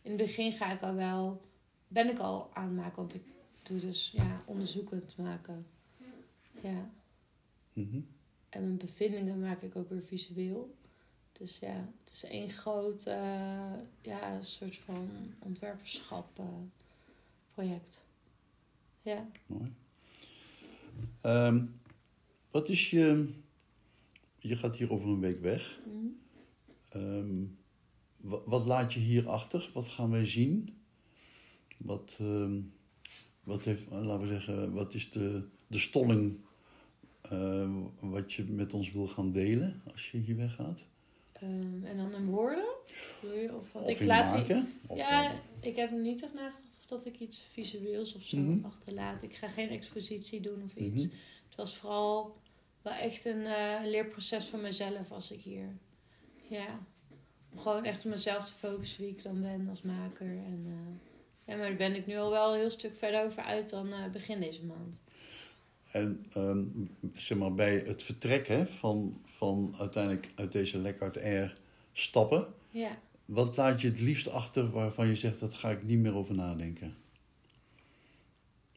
In 0.02 0.10
het 0.10 0.16
begin 0.16 0.52
ga 0.52 0.72
ik 0.72 0.82
al 0.82 0.94
wel, 0.94 1.42
ben 1.88 2.10
ik 2.10 2.18
al 2.18 2.50
aan 2.54 2.64
het 2.64 2.76
maken, 2.76 2.96
want 2.96 3.14
ik 3.14 3.22
doe 3.62 3.78
dus 3.78 4.10
ja, 4.10 4.42
onderzoekend 4.46 5.16
maken. 5.16 5.66
Ja. 6.62 6.90
Mhm. 7.72 8.00
En 8.48 8.62
mijn 8.62 8.76
bevindingen 8.76 9.40
maak 9.40 9.62
ik 9.62 9.76
ook 9.76 9.88
weer 9.88 10.04
visueel. 10.04 10.74
Dus 11.32 11.58
ja, 11.58 11.88
het 12.04 12.12
is 12.12 12.24
één 12.24 12.50
groot 12.50 13.06
eh, 13.06 13.72
ja, 14.02 14.42
soort 14.42 14.76
van 14.76 15.10
ontwerperschap 15.38 16.38
eh, 16.38 16.44
project. 17.54 18.06
Ja. 19.08 19.26
Mooi. 19.46 19.72
Ehm, 21.20 21.64
wat 22.50 22.68
is 22.68 22.90
je... 22.90 23.28
Je 24.38 24.56
gaat 24.56 24.76
hier 24.76 24.92
over 24.92 25.08
een 25.08 25.20
week 25.20 25.40
weg. 25.40 25.78
Mhm. 25.86 26.06
Ehm, 26.88 27.44
wa- 28.20 28.42
wat 28.44 28.66
laat 28.66 28.92
je 28.92 29.00
hier 29.00 29.28
achter? 29.28 29.70
Wat 29.74 29.88
gaan 29.88 30.10
wij 30.10 30.24
zien? 30.24 30.76
Wat, 31.78 32.16
ehm, 32.20 32.60
wat 33.42 33.64
heeft, 33.64 33.88
eh, 33.88 34.04
laten 34.04 34.20
we 34.26 34.32
zeggen, 34.32 34.72
wat 34.72 34.94
is 34.94 35.10
de, 35.10 35.48
de 35.66 35.78
stolling 35.78 36.38
wat 38.00 38.32
je 38.32 38.44
met 38.44 38.74
ons 38.74 38.92
wil 38.92 39.06
gaan 39.06 39.32
delen 39.32 39.82
als 39.92 40.10
je 40.10 40.18
hier 40.18 40.36
weggaat? 40.36 40.86
En 41.32 41.96
dan 41.96 42.14
in 42.14 42.24
woorden? 42.26 42.68
Of, 43.56 43.72
want 43.72 43.86
of 43.88 44.00
ik 44.00 44.06
laat 44.06 44.46
die? 44.46 44.56
Of, 44.86 44.96
ja, 44.98 45.40
ik 45.60 45.76
heb 45.76 45.90
er 45.92 45.98
niet 46.00 46.22
echt 46.22 46.34
nagedacht 46.34 46.67
dat 46.88 47.06
ik 47.06 47.20
iets 47.20 47.40
visueels 47.52 48.14
of 48.14 48.22
zo 48.22 48.36
Mhm. 48.36 48.64
achterlaat. 48.64 49.22
Ik 49.22 49.34
ga 49.34 49.48
geen 49.48 49.68
expositie 49.68 50.40
doen 50.40 50.62
of 50.64 50.74
iets. 50.76 51.04
mhm. 51.04 51.14
Het 51.46 51.56
was 51.56 51.76
vooral 51.76 52.36
wel 52.82 52.92
echt 52.92 53.24
een 53.24 53.44
eh, 53.46 53.80
leerproces 53.84 54.48
voor 54.48 54.58
mezelf 54.58 55.10
als 55.10 55.30
ik 55.30 55.40
hier. 55.40 55.76
Ja. 56.48 56.86
Om 57.52 57.58
gewoon 57.58 57.84
echt 57.84 58.04
op 58.04 58.10
mezelf 58.10 58.46
te 58.46 58.52
focussen 58.52 59.00
wie 59.02 59.10
ik 59.10 59.22
dan 59.22 59.40
ben 59.40 59.68
als 59.68 59.82
maker. 59.82 60.26
En, 60.26 60.62
eh, 60.66 61.10
ja, 61.44 61.56
maar 61.56 61.68
daar 61.68 61.76
ben 61.76 61.94
ik 61.94 62.06
nu 62.06 62.16
al 62.16 62.30
wel 62.30 62.52
een 62.52 62.58
heel 62.60 62.70
stuk 62.70 62.96
verder 62.96 63.24
over 63.24 63.42
uit 63.42 63.70
dan 63.70 63.92
eh, 63.92 64.10
begin 64.12 64.40
deze 64.40 64.64
maand. 64.64 65.00
En 65.92 66.26
ehm, 66.32 66.64
zeg 67.14 67.38
maar 67.38 67.54
bij 67.54 67.78
het 67.86 68.02
vertrek 68.02 68.46
hè, 68.46 68.66
van, 68.66 69.20
van 69.24 69.74
uiteindelijk 69.78 70.28
uit 70.34 70.52
deze 70.52 70.78
Lekkard 70.78 71.16
Air 71.16 71.58
stappen, 71.92 72.46
Ja. 72.70 72.98
Wat 73.28 73.56
laat 73.56 73.80
je 73.80 73.88
het 73.88 74.00
liefst 74.00 74.28
achter 74.28 74.70
waarvan 74.70 75.06
je 75.06 75.16
zegt 75.16 75.40
dat 75.40 75.54
ga 75.54 75.70
ik 75.70 75.82
niet 75.82 75.98
meer 75.98 76.14
over 76.14 76.34
nadenken? 76.34 76.96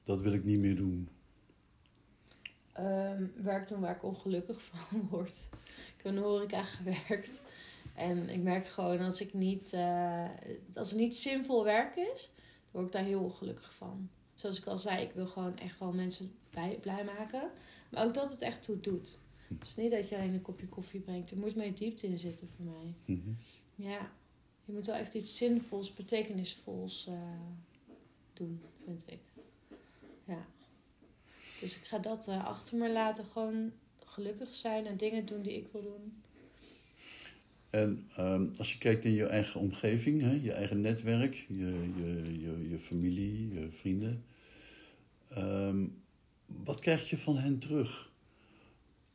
Dat 0.04 0.22
wil 0.22 0.34
ik 0.34 0.44
niet 0.44 0.60
meer 0.60 0.76
doen. 0.76 1.10
Ehm, 2.74 3.26
werk 3.36 3.68
doen 3.68 3.80
waar 3.80 3.96
ik 3.96 4.04
ongelukkig 4.04 4.62
van 4.72 5.08
word. 5.10 5.48
Ik 5.98 5.98
heb 5.98 6.06
in 6.06 6.16
de 6.16 6.22
horeca 6.22 6.64
gewerkt. 6.64 7.32
En 7.96 8.30
ik 8.30 8.42
merk 8.42 8.68
gewoon 8.68 9.00
als 9.00 9.22
ik 9.22 9.34
niet, 9.34 9.74
eh, 9.74 10.30
als 10.74 10.90
het 10.90 11.00
niet 11.00 11.16
zinvol 11.16 11.64
werk 11.64 11.96
is, 11.96 12.32
dan 12.36 12.72
word 12.72 12.86
ik 12.86 12.92
daar 12.92 13.04
heel 13.04 13.24
ongelukkig 13.24 13.74
van. 13.74 14.10
Zoals 14.34 14.60
ik 14.60 14.66
al 14.66 14.78
zei, 14.78 15.06
ik 15.06 15.12
wil 15.12 15.28
gewoon 15.28 15.58
echt 15.58 15.80
wel 15.80 15.94
mensen 15.94 16.32
bij, 16.50 16.78
blij 16.82 17.04
maken. 17.04 17.50
Maar 17.92 18.06
ook 18.06 18.14
dat 18.14 18.30
het 18.30 18.42
echt 18.42 18.64
toe 18.64 18.80
doet. 18.80 19.20
Dus 19.48 19.76
niet 19.76 19.92
dat 19.92 20.10
je 20.10 20.16
alleen 20.16 20.34
een 20.34 20.42
kopje 20.42 20.68
koffie 20.68 21.00
brengt. 21.00 21.32
Er 21.32 21.38
moet 21.38 21.56
meer 21.56 21.76
diepte 21.76 22.08
in 22.08 22.20
zitten 22.20 22.48
voor 22.56 22.66
mij. 22.66 22.94
Mhm. 23.06 23.30
Ja, 23.76 24.12
je 24.66 24.72
moet 24.74 24.86
wel 24.86 24.96
echt 24.96 25.14
iets 25.14 25.38
zinvols, 25.38 25.94
betekenisvols 25.94 27.08
eh, 27.08 27.14
doen, 28.34 28.62
vind 28.86 29.04
ik. 29.08 29.20
Ja. 30.26 30.46
Dus 31.60 31.76
ik 31.76 31.84
ga 31.84 32.00
dat 32.00 32.28
eh, 32.28 32.46
achter 32.46 32.78
me 32.78 32.92
laten. 32.92 33.26
Gewoon 33.26 33.72
gelukkig 34.06 34.56
zijn 34.56 34.86
en 34.86 34.98
dingen 34.98 35.26
doen 35.26 35.42
die 35.42 35.58
ik 35.58 35.68
wil 35.72 35.82
doen. 35.82 36.22
En 37.70 38.10
ehm, 38.16 38.48
als 38.58 38.72
je 38.74 38.78
kijkt 38.78 39.06
in 39.06 39.12
je 39.12 39.26
eigen 39.26 39.60
omgeving, 39.60 40.22
hè, 40.22 40.32
je 40.32 40.52
eigen 40.52 40.82
netwerk, 40.82 41.46
je, 41.48 41.92
je, 41.96 42.70
je, 42.70 42.80
familie, 42.80 43.54
je 43.54 43.72
vrienden. 43.72 44.24
ehm, 45.30 45.88
wat 46.64 46.80
krijg 46.80 47.10
je 47.10 47.18
van 47.18 47.38
hen 47.38 47.60
terug 47.60 48.11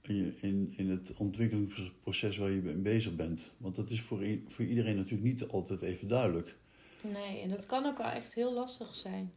in, 0.08 0.74
in, 0.76 0.90
het 0.90 1.12
ontwikkelingsproces 1.16 2.36
waar 2.36 2.50
je 2.50 2.60
mee 2.60 2.74
bezig 2.74 3.16
bent? 3.16 3.50
Want 3.56 3.76
dat 3.76 3.90
is 3.90 4.00
voor, 4.00 4.26
voor 4.46 4.64
iedereen 4.64 4.96
natuurlijk 4.96 5.22
niet 5.22 5.48
altijd 5.48 5.82
even 5.82 6.08
duidelijk. 6.08 6.56
Nee, 7.00 7.40
en 7.40 7.48
dat 7.48 7.66
kan 7.66 7.86
ook 7.86 7.98
wel 7.98 8.10
echt 8.10 8.34
heel 8.34 8.52
lastig 8.52 8.94
zijn. 8.94 9.32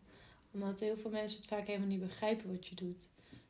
Omdat 0.52 0.80
heel 0.80 0.98
veel 0.98 1.12
mensen 1.12 1.38
het 1.38 1.48
vaak 1.48 1.68
helemaal 1.68 1.88
niet 1.88 2.00
begrijpen 2.00 2.52
wat 2.52 2.68
je 2.68 2.76
doet. 2.76 3.08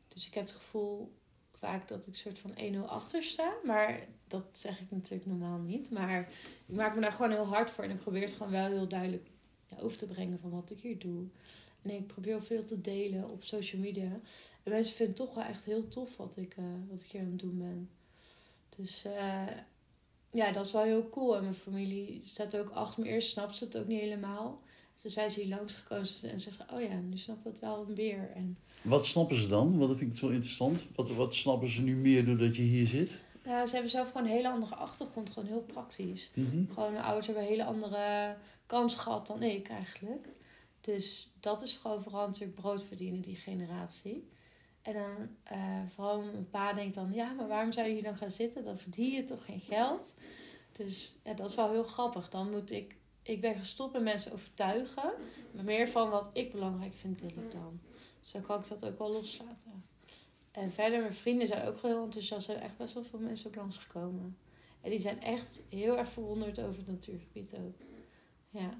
Dus 0.08 0.28
ik 0.28 0.34
heb 0.34 0.44
het 0.46 0.56
gevoel 0.56 1.12
vaak 1.54 1.88
dat 1.88 2.08
ik 2.08 2.16
soort 2.16 2.40
van 2.40 2.54
1-0 2.74 2.78
achter 2.86 3.24
sta. 3.24 3.54
Maar 3.64 4.08
dat 4.28 4.46
zeg 4.52 4.80
ik 4.80 4.92
natuurlijk 4.92 5.26
normaal 5.26 5.58
niet. 5.58 5.92
Maar 5.92 6.20
ik 6.66 6.76
maak 6.76 6.96
me 6.96 7.02
daar 7.02 7.12
gewoon 7.12 7.32
heel 7.32 7.48
hard 7.48 7.72
voor. 7.72 7.84
En 7.84 7.90
ik 7.90 8.00
probeer 8.00 8.22
het 8.22 8.34
gewoon 8.34 8.52
wel 8.52 8.68
heel 8.68 8.88
duidelijk 8.88 9.28
over 9.78 9.98
te 9.98 10.06
brengen 10.06 10.40
van 10.40 10.50
wat 10.50 10.72
ik 10.72 10.82
hier 10.82 11.00
doe. 11.00 11.28
En 11.82 11.90
ik 11.90 12.08
probeer 12.08 12.44
veel 12.44 12.64
te 12.64 12.82
delen 12.82 13.30
op 13.30 13.44
social 13.44 13.82
media. 13.82 14.20
En 14.64 14.72
mensen 14.72 14.96
vinden 14.96 15.16
het 15.16 15.26
toch 15.26 15.36
wel 15.36 15.44
echt 15.44 15.66
heel 15.66 15.88
tof 15.88 16.18
wat 16.18 16.38
ik, 16.38 16.54
eh, 16.58 16.64
wat 16.90 17.02
ik 17.02 17.12
hier 17.12 17.22
aan 17.22 17.28
het 17.28 17.40
doen 17.40 17.58
ben. 17.58 17.90
Dus 18.76 19.06
eh, 19.06 19.48
ja, 20.32 20.52
dat 20.52 20.66
is 20.66 20.72
wel 20.72 20.84
heel 20.84 21.10
cool. 21.10 21.36
En 21.36 21.42
mijn 21.42 21.54
familie 21.54 22.22
staat 22.24 22.58
ook 22.58 22.70
achter 22.70 23.04
me. 23.04 23.10
Eerst 23.10 23.30
snapt 23.30 23.56
ze 23.56 23.64
het 23.64 23.78
ook 23.78 23.88
niet 23.88 24.02
helemaal. 24.02 24.62
Toen 25.02 25.12
zijn 25.12 25.32
ze 25.32 25.42
hier 25.42 25.56
langsgekomen 25.56 26.08
en 26.24 26.40
zeggen 26.40 26.66
ze... 26.70 26.76
Oh 26.76 26.82
ja, 26.82 26.96
nu 26.96 27.18
snappen 27.18 27.44
we 27.44 27.50
het 27.50 27.60
wel 27.60 27.86
meer. 27.96 28.32
En 28.36 28.58
Wat 28.82 29.06
snappen 29.06 29.36
ze 29.36 29.48
dan? 29.48 29.80
Dat 29.80 29.98
vind 29.98 30.12
ik 30.12 30.18
zo 30.18 30.28
interessant. 30.28 30.88
Wat, 30.96 31.12
wat 31.12 31.36
snappen 31.36 31.70
ze 31.70 31.82
nu 31.82 31.96
meer 31.96 32.26
doordat 32.26 32.56
je 32.56 32.62
hier 32.62 32.88
zit? 32.88 33.22
ja, 33.50 33.66
ze 33.66 33.74
hebben 33.74 33.92
zelf 33.92 34.12
gewoon 34.12 34.28
een 34.28 34.34
hele 34.34 34.50
andere 34.50 34.76
achtergrond. 34.76 35.30
Gewoon 35.30 35.50
heel 35.50 35.62
praktisch. 35.62 36.32
Mhm. 36.34 36.74
Gewoon 36.74 36.98
ouders 36.98 37.26
hebben 37.26 37.44
een 37.44 37.50
hele 37.50 37.64
andere 37.64 38.36
kans 38.66 38.96
gehad 38.96 39.28
dan 39.28 39.44
ik 39.44 39.70
eigenlijk. 39.70 40.28
Dus 40.94 41.34
dat 41.40 41.62
is 41.62 41.78
gewoon 41.78 42.02
vooral 42.02 42.28
natuurlijk 42.28 42.62
brood 42.62 42.84
verdienen, 42.84 43.22
die 43.22 43.36
generatie. 43.36 44.28
En 44.82 44.94
dan 44.94 45.30
eh, 45.44 45.82
vooral 45.88 46.22
mijn 46.22 46.50
pa 46.50 46.74
denkt 46.74 46.96
dan... 46.96 47.14
Ja, 47.14 47.32
maar 47.32 47.48
waarom 47.48 47.72
zou 47.72 47.88
je 47.88 47.94
hier 47.94 48.04
dan 48.04 48.16
gaan 48.16 48.32
zitten? 48.32 48.64
Dan 48.64 48.78
verdien 48.78 49.12
je 49.12 49.24
toch 49.24 49.46
geen 49.46 49.60
geld? 49.60 50.16
Dus 50.72 51.16
dat 51.24 51.50
is 51.50 51.56
wel 51.56 51.72
heel 51.72 51.84
grappig. 51.84 52.30
Dan 52.30 52.52
moet 52.52 52.72
ik... 52.72 52.96
Ik 53.22 53.42
ben 53.42 53.56
gestopt 53.56 53.94
met 53.94 54.02
mensen 54.02 54.32
overtuigen. 54.32 55.12
Maar 55.52 55.64
meer 55.64 55.88
van 55.88 56.10
wat 56.10 56.30
ik 56.34 56.52
belangrijk 56.52 56.94
vind, 56.94 57.20
deel 57.20 57.44
ik 57.44 57.52
dan. 57.52 57.80
Dan 58.32 58.42
kan 58.42 58.60
ik 58.60 58.68
dat 58.68 58.86
ook 58.86 58.98
wel 58.98 59.12
loslaten. 59.12 59.84
En 60.52 60.72
verder, 60.72 61.00
mijn 61.00 61.14
vrienden 61.14 61.48
zijn 61.48 61.68
ook 61.68 61.82
heel 61.82 62.04
enthousiast. 62.04 62.48
Er 62.48 62.54
zijn 62.54 62.66
echt 62.66 62.78
best 62.78 62.94
wel 62.94 63.04
veel 63.04 63.20
mensen 63.20 63.50
op 63.50 63.56
langsgekomen. 63.56 64.38
En 64.82 64.90
die 64.90 65.02
zijn 65.02 65.22
echt 65.22 65.62
heel 65.70 65.98
erg 65.98 66.10
verwonderd 66.10 66.60
over 66.60 66.78
het 66.78 66.88
natuurgebied 66.88 67.56
ook. 67.56 67.76
Ja. 68.50 68.80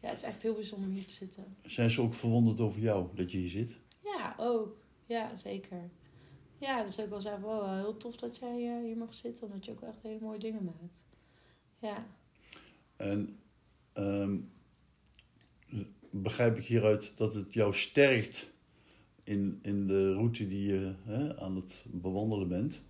Ja, 0.00 0.08
het 0.08 0.18
is 0.18 0.24
echt 0.24 0.42
heel 0.42 0.54
bijzonder 0.54 0.88
om 0.88 0.94
hier 0.94 1.06
te 1.06 1.12
zitten. 1.12 1.56
Zijn 1.62 1.90
ze 1.90 2.00
ook 2.00 2.14
verwonderd 2.14 2.60
over 2.60 2.80
jou 2.80 3.08
dat 3.14 3.32
je 3.32 3.38
hier 3.38 3.48
zit? 3.48 3.78
Ja, 4.04 4.34
ook. 4.38 4.76
Ja, 5.06 5.36
zeker. 5.36 5.90
Ja, 6.58 6.82
dus 6.82 7.00
ook 7.00 7.10
wel 7.10 7.20
zeggen, 7.20 7.42
wow, 7.42 7.78
heel 7.78 7.96
tof 7.96 8.16
dat 8.16 8.38
jij 8.38 8.76
eh, 8.76 8.84
hier 8.84 8.96
mag 8.96 9.14
zitten. 9.14 9.46
Omdat 9.46 9.64
je 9.64 9.70
ook 9.70 9.80
echt 9.80 10.02
hele 10.02 10.20
mooie 10.20 10.38
dingen 10.38 10.64
maakt. 10.64 11.04
Ja. 11.78 12.06
En 12.96 13.38
ehm, 13.92 14.38
begrijp 16.10 16.56
ik 16.56 16.64
hieruit 16.64 17.16
dat 17.16 17.34
het 17.34 17.52
jou 17.52 17.74
sterkt 17.74 18.50
in, 19.24 19.58
in 19.62 19.86
de 19.86 20.12
route 20.12 20.48
die 20.48 20.66
je 20.66 20.94
hè, 21.04 21.38
aan 21.38 21.56
het 21.56 21.84
bewandelen 21.88 22.48
bent. 22.48 22.82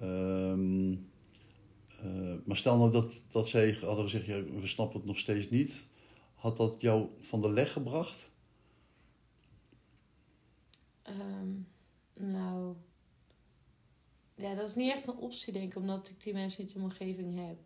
Ehm, 0.00 0.92
eh, 2.02 2.34
maar 2.44 2.56
stel 2.56 2.76
nou 2.76 2.90
dat, 2.90 3.22
dat 3.28 3.48
zij 3.48 3.72
hadden 3.80 4.04
gezegd, 4.04 4.26
ja, 4.26 4.42
we 4.42 4.66
snappen 4.66 4.96
het 4.96 5.06
nog 5.06 5.18
steeds 5.18 5.50
niet. 5.50 5.86
Had 6.44 6.56
dat 6.56 6.76
jou 6.78 7.08
van 7.20 7.40
de 7.40 7.50
leg 7.52 7.72
gebracht? 7.72 8.30
Ehm, 11.02 11.48
nou, 12.14 12.74
ja, 14.34 14.54
dat 14.54 14.66
is 14.66 14.74
niet 14.74 14.92
echt 14.92 15.06
een 15.06 15.16
optie, 15.16 15.52
denk 15.52 15.70
ik, 15.70 15.76
omdat 15.76 16.08
ik 16.08 16.22
die 16.22 16.32
mensen 16.32 16.62
niet 16.62 16.74
in 16.74 16.80
mijn 16.80 16.90
omgeving 16.92 17.38
heb. 17.38 17.56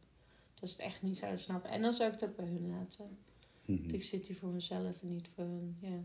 Dat 0.55 0.63
is 0.69 0.71
het 0.71 0.81
echt 0.81 1.03
niet 1.03 1.19
zouden 1.19 1.41
snappen. 1.41 1.71
En 1.71 1.83
dan 1.83 1.93
zou 1.93 2.13
ik 2.13 2.21
het 2.21 2.31
ook 2.31 2.37
bij 2.37 2.47
hun 2.47 2.69
laten. 2.69 3.19
Mhm. 3.65 3.95
Ik 3.95 4.03
zit 4.03 4.27
hier 4.27 4.37
voor 4.37 4.51
mezelf 4.51 5.03
en 5.03 5.09
niet 5.09 5.29
voor 5.35 5.45
hun. 5.45 5.77
Ja. 5.81 6.05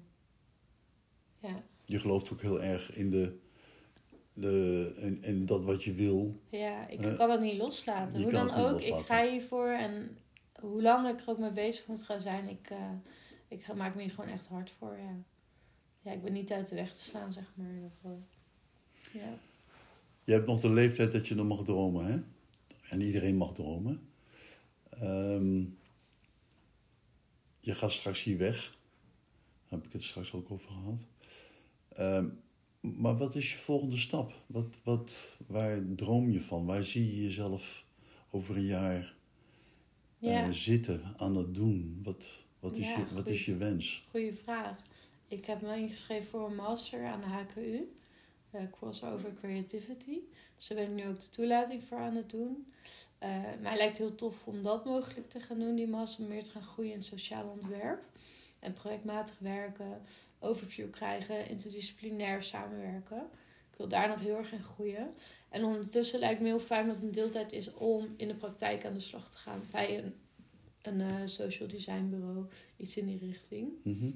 Ja. 1.40 1.64
Je 1.86 2.00
gelooft 2.00 2.32
ook 2.34 2.42
heel 2.42 2.62
erg 2.62 2.96
in, 2.96 3.12
de, 3.12 3.40
de, 4.34 4.94
in, 4.98 5.24
in 5.24 5.46
dat 5.46 5.66
wat 5.66 5.84
je 5.84 5.94
wil. 5.94 6.40
Ja, 6.50 6.88
ik 6.88 7.16
kan 7.18 7.32
het 7.32 7.42
niet 7.42 7.58
loslaten. 7.58 8.18
je 8.18 8.24
Hoe 8.24 8.34
dan 8.34 8.52
ook, 8.52 8.82
ik 8.82 8.90
loslaten. 8.90 9.06
ga 9.06 9.28
hiervoor 9.30 9.68
en 9.70 10.18
hoe 10.70 10.82
lang 10.82 11.08
ik 11.08 11.22
er 11.22 11.30
ook 11.30 11.38
mee 11.38 11.52
bezig 11.52 11.88
moet 11.88 12.04
gaan 12.04 12.20
zijn, 12.20 12.50
ik, 12.50 12.70
eh, 12.70 12.92
ik 13.48 13.74
maak 13.76 13.96
me 13.96 14.02
hier 14.02 14.12
gewoon 14.12 14.30
echt 14.30 14.48
hard 14.48 14.72
voor. 14.72 14.98
Ja. 14.98 15.16
ja, 16.02 16.12
ik 16.12 16.24
ben 16.24 16.34
niet 16.34 16.52
uit 16.52 16.68
de 16.70 16.76
weg 16.76 16.92
te 16.92 17.04
slaan, 17.04 17.34
zeg 17.34 17.54
maar. 17.56 17.68
Ja. 19.14 19.38
Je 20.24 20.32
hebt 20.32 20.48
nog 20.48 20.60
de 20.60 20.74
leeftijd 20.74 21.12
dat 21.12 21.28
je 21.28 21.36
nog 21.36 21.48
mag 21.48 21.64
dromen, 21.64 22.06
hè? 22.06 22.22
En 22.90 23.02
iedereen 23.02 23.36
mag 23.36 23.54
dromen. 23.54 24.10
Ehm, 24.90 25.64
je 27.60 27.76
gaat 27.76 27.92
straks 27.92 28.24
hier 28.24 28.38
weg. 28.38 28.78
Daar 29.70 29.80
heb 29.80 29.86
ik 29.86 29.94
het 29.94 30.04
straks 30.04 30.34
ook 30.34 30.52
over 30.52 30.72
gehad. 30.72 31.06
Ehm, 31.90 32.30
maar 33.02 33.18
wat 33.18 33.36
is 33.36 33.52
je 33.52 33.58
volgende 33.58 33.98
stap? 33.98 34.34
Wat, 34.46 34.80
wat, 34.84 35.38
waar 35.48 35.82
droom 35.96 36.32
je 36.32 36.42
van? 36.42 36.66
Waar 36.66 36.84
zie 36.84 37.16
je 37.16 37.24
jezelf 37.24 37.86
over 38.30 38.56
een 38.56 38.66
jaar 38.66 39.16
Ja. 40.32 40.52
zitten, 40.52 41.02
aan 41.18 41.36
het 41.36 41.56
doen? 41.56 42.00
Wat, 42.04 42.44
wat, 42.60 42.78
is, 42.78 42.88
Ja, 42.88 42.98
je, 42.98 43.16
wat 43.16 43.28
is 43.28 43.46
je 43.46 43.58
wens? 43.58 44.04
Goeie 44.12 44.34
vraag. 44.34 44.78
Ik 45.28 45.46
heb 45.46 45.62
me 45.62 45.78
ingeschreven 45.78 46.28
voor 46.30 46.46
een 46.50 46.56
master 46.56 47.06
aan 47.06 47.22
de 47.22 47.28
HKU. 47.28 47.92
eh, 48.52 48.62
crossover 48.72 49.34
Creativity. 49.34 50.20
Dus 50.58 50.68
daar 50.68 50.78
ben 50.78 50.98
ik 50.98 51.04
nu 51.04 51.10
ook 51.10 51.20
de 51.20 51.30
toelating 51.30 51.84
voor 51.84 51.98
aan 51.98 52.16
het 52.16 52.30
doen. 52.30 52.68
Eh 53.18 53.30
mij 53.62 53.78
lijkt 53.78 53.98
heel 53.98 54.16
tof 54.16 54.46
om 54.48 54.64
dat 54.64 54.86
mogelijk 54.86 55.30
te 55.30 55.40
gaan 55.40 55.60
doen, 55.60 55.76
die 55.76 55.88
master. 55.88 56.24
Om 56.24 56.30
meer 56.30 56.44
te 56.44 56.52
gaan 56.52 56.64
groeien 56.64 56.94
in 56.94 57.04
sociaal 57.04 57.48
ontwerp. 57.48 58.04
En 58.60 58.74
projectmatig 58.74 59.36
werken, 59.40 60.02
overview 60.40 60.90
krijgen, 60.92 61.50
interdisciplinair 61.50 62.44
samenwerken. 62.44 63.30
Wil 63.84 63.92
daar 63.92 64.08
nog 64.08 64.20
heel 64.20 64.38
erg 64.38 64.52
in 64.52 64.64
groeien. 64.64 65.14
En 65.50 65.64
ondertussen 65.64 66.20
lijkt 66.20 66.42
me 66.42 66.48
heel 66.48 66.60
fijn 66.60 66.86
dat 66.86 66.96
het 66.96 67.04
een 67.04 67.12
deeltijd 67.12 67.52
is 67.52 67.74
om 67.74 68.14
in 68.18 68.28
de 68.28 68.36
praktijk 68.36 68.86
aan 68.86 68.94
de 68.94 69.00
slag 69.00 69.30
te 69.30 69.38
gaan. 69.38 69.62
Bij 69.72 70.04
een, 70.04 70.16
een 70.82 71.02
eh, 71.02 71.22
social 71.26 71.68
design 71.68 72.10
bureau, 72.10 72.46
iets 72.78 72.98
in 72.98 73.06
die 73.06 73.20
richting. 73.20 73.72
Mhm. 73.84 74.12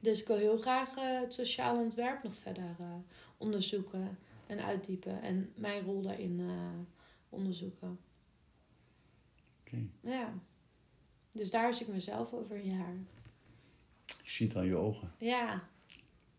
Dus 0.00 0.20
ik 0.20 0.26
wil 0.26 0.36
heel 0.36 0.56
graag 0.56 0.96
eh, 0.96 1.20
het 1.20 1.34
sociaal 1.34 1.78
ontwerp 1.78 2.22
nog 2.22 2.36
verder 2.36 2.76
eh, 2.78 2.94
onderzoeken 3.36 4.18
en 4.46 4.64
uitdiepen. 4.64 5.22
En 5.22 5.52
mijn 5.56 5.84
rol 5.84 6.02
daarin 6.02 6.50
onderzoeken. 7.28 7.98
Oké. 9.60 9.86
Ja. 10.00 10.34
Dus 11.32 11.50
daar 11.50 11.74
zie 11.74 11.86
ik 11.86 11.92
mezelf 11.92 12.32
over 12.32 12.56
een 12.56 12.76
jaar. 12.76 12.96
Ik 14.06 14.28
zie 14.30 14.46
het 14.46 14.56
aan 14.56 14.66
je 14.66 14.76
ogen. 14.76 15.12
Ja. 15.18 15.68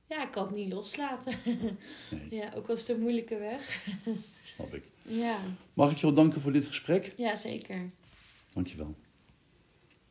Ja, 0.08 0.24
ik 0.24 0.32
kan 0.32 0.46
het 0.46 0.56
niet 0.56 0.74
loslaten. 0.74 1.34
Nee. 2.10 2.28
ja, 2.40 2.52
ook 2.56 2.68
was 2.68 2.80
het 2.80 2.90
een 2.90 3.00
moeilijke 3.02 3.38
weg. 3.38 3.88
Snap 4.44 4.74
ik. 4.74 4.84
Ja. 5.08 5.40
Mag 5.74 5.92
ik 5.92 5.98
je 5.98 6.06
wel 6.06 6.16
danken 6.16 6.42
voor 6.42 6.52
dit 6.52 6.66
gesprek? 6.68 7.14
Ja, 7.18 7.36
zeker. 7.36 7.90
Dankjewel. 8.54 8.96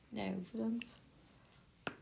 Nee, 0.09 0.31
ook 0.31 0.51
bedankt. 0.51 1.03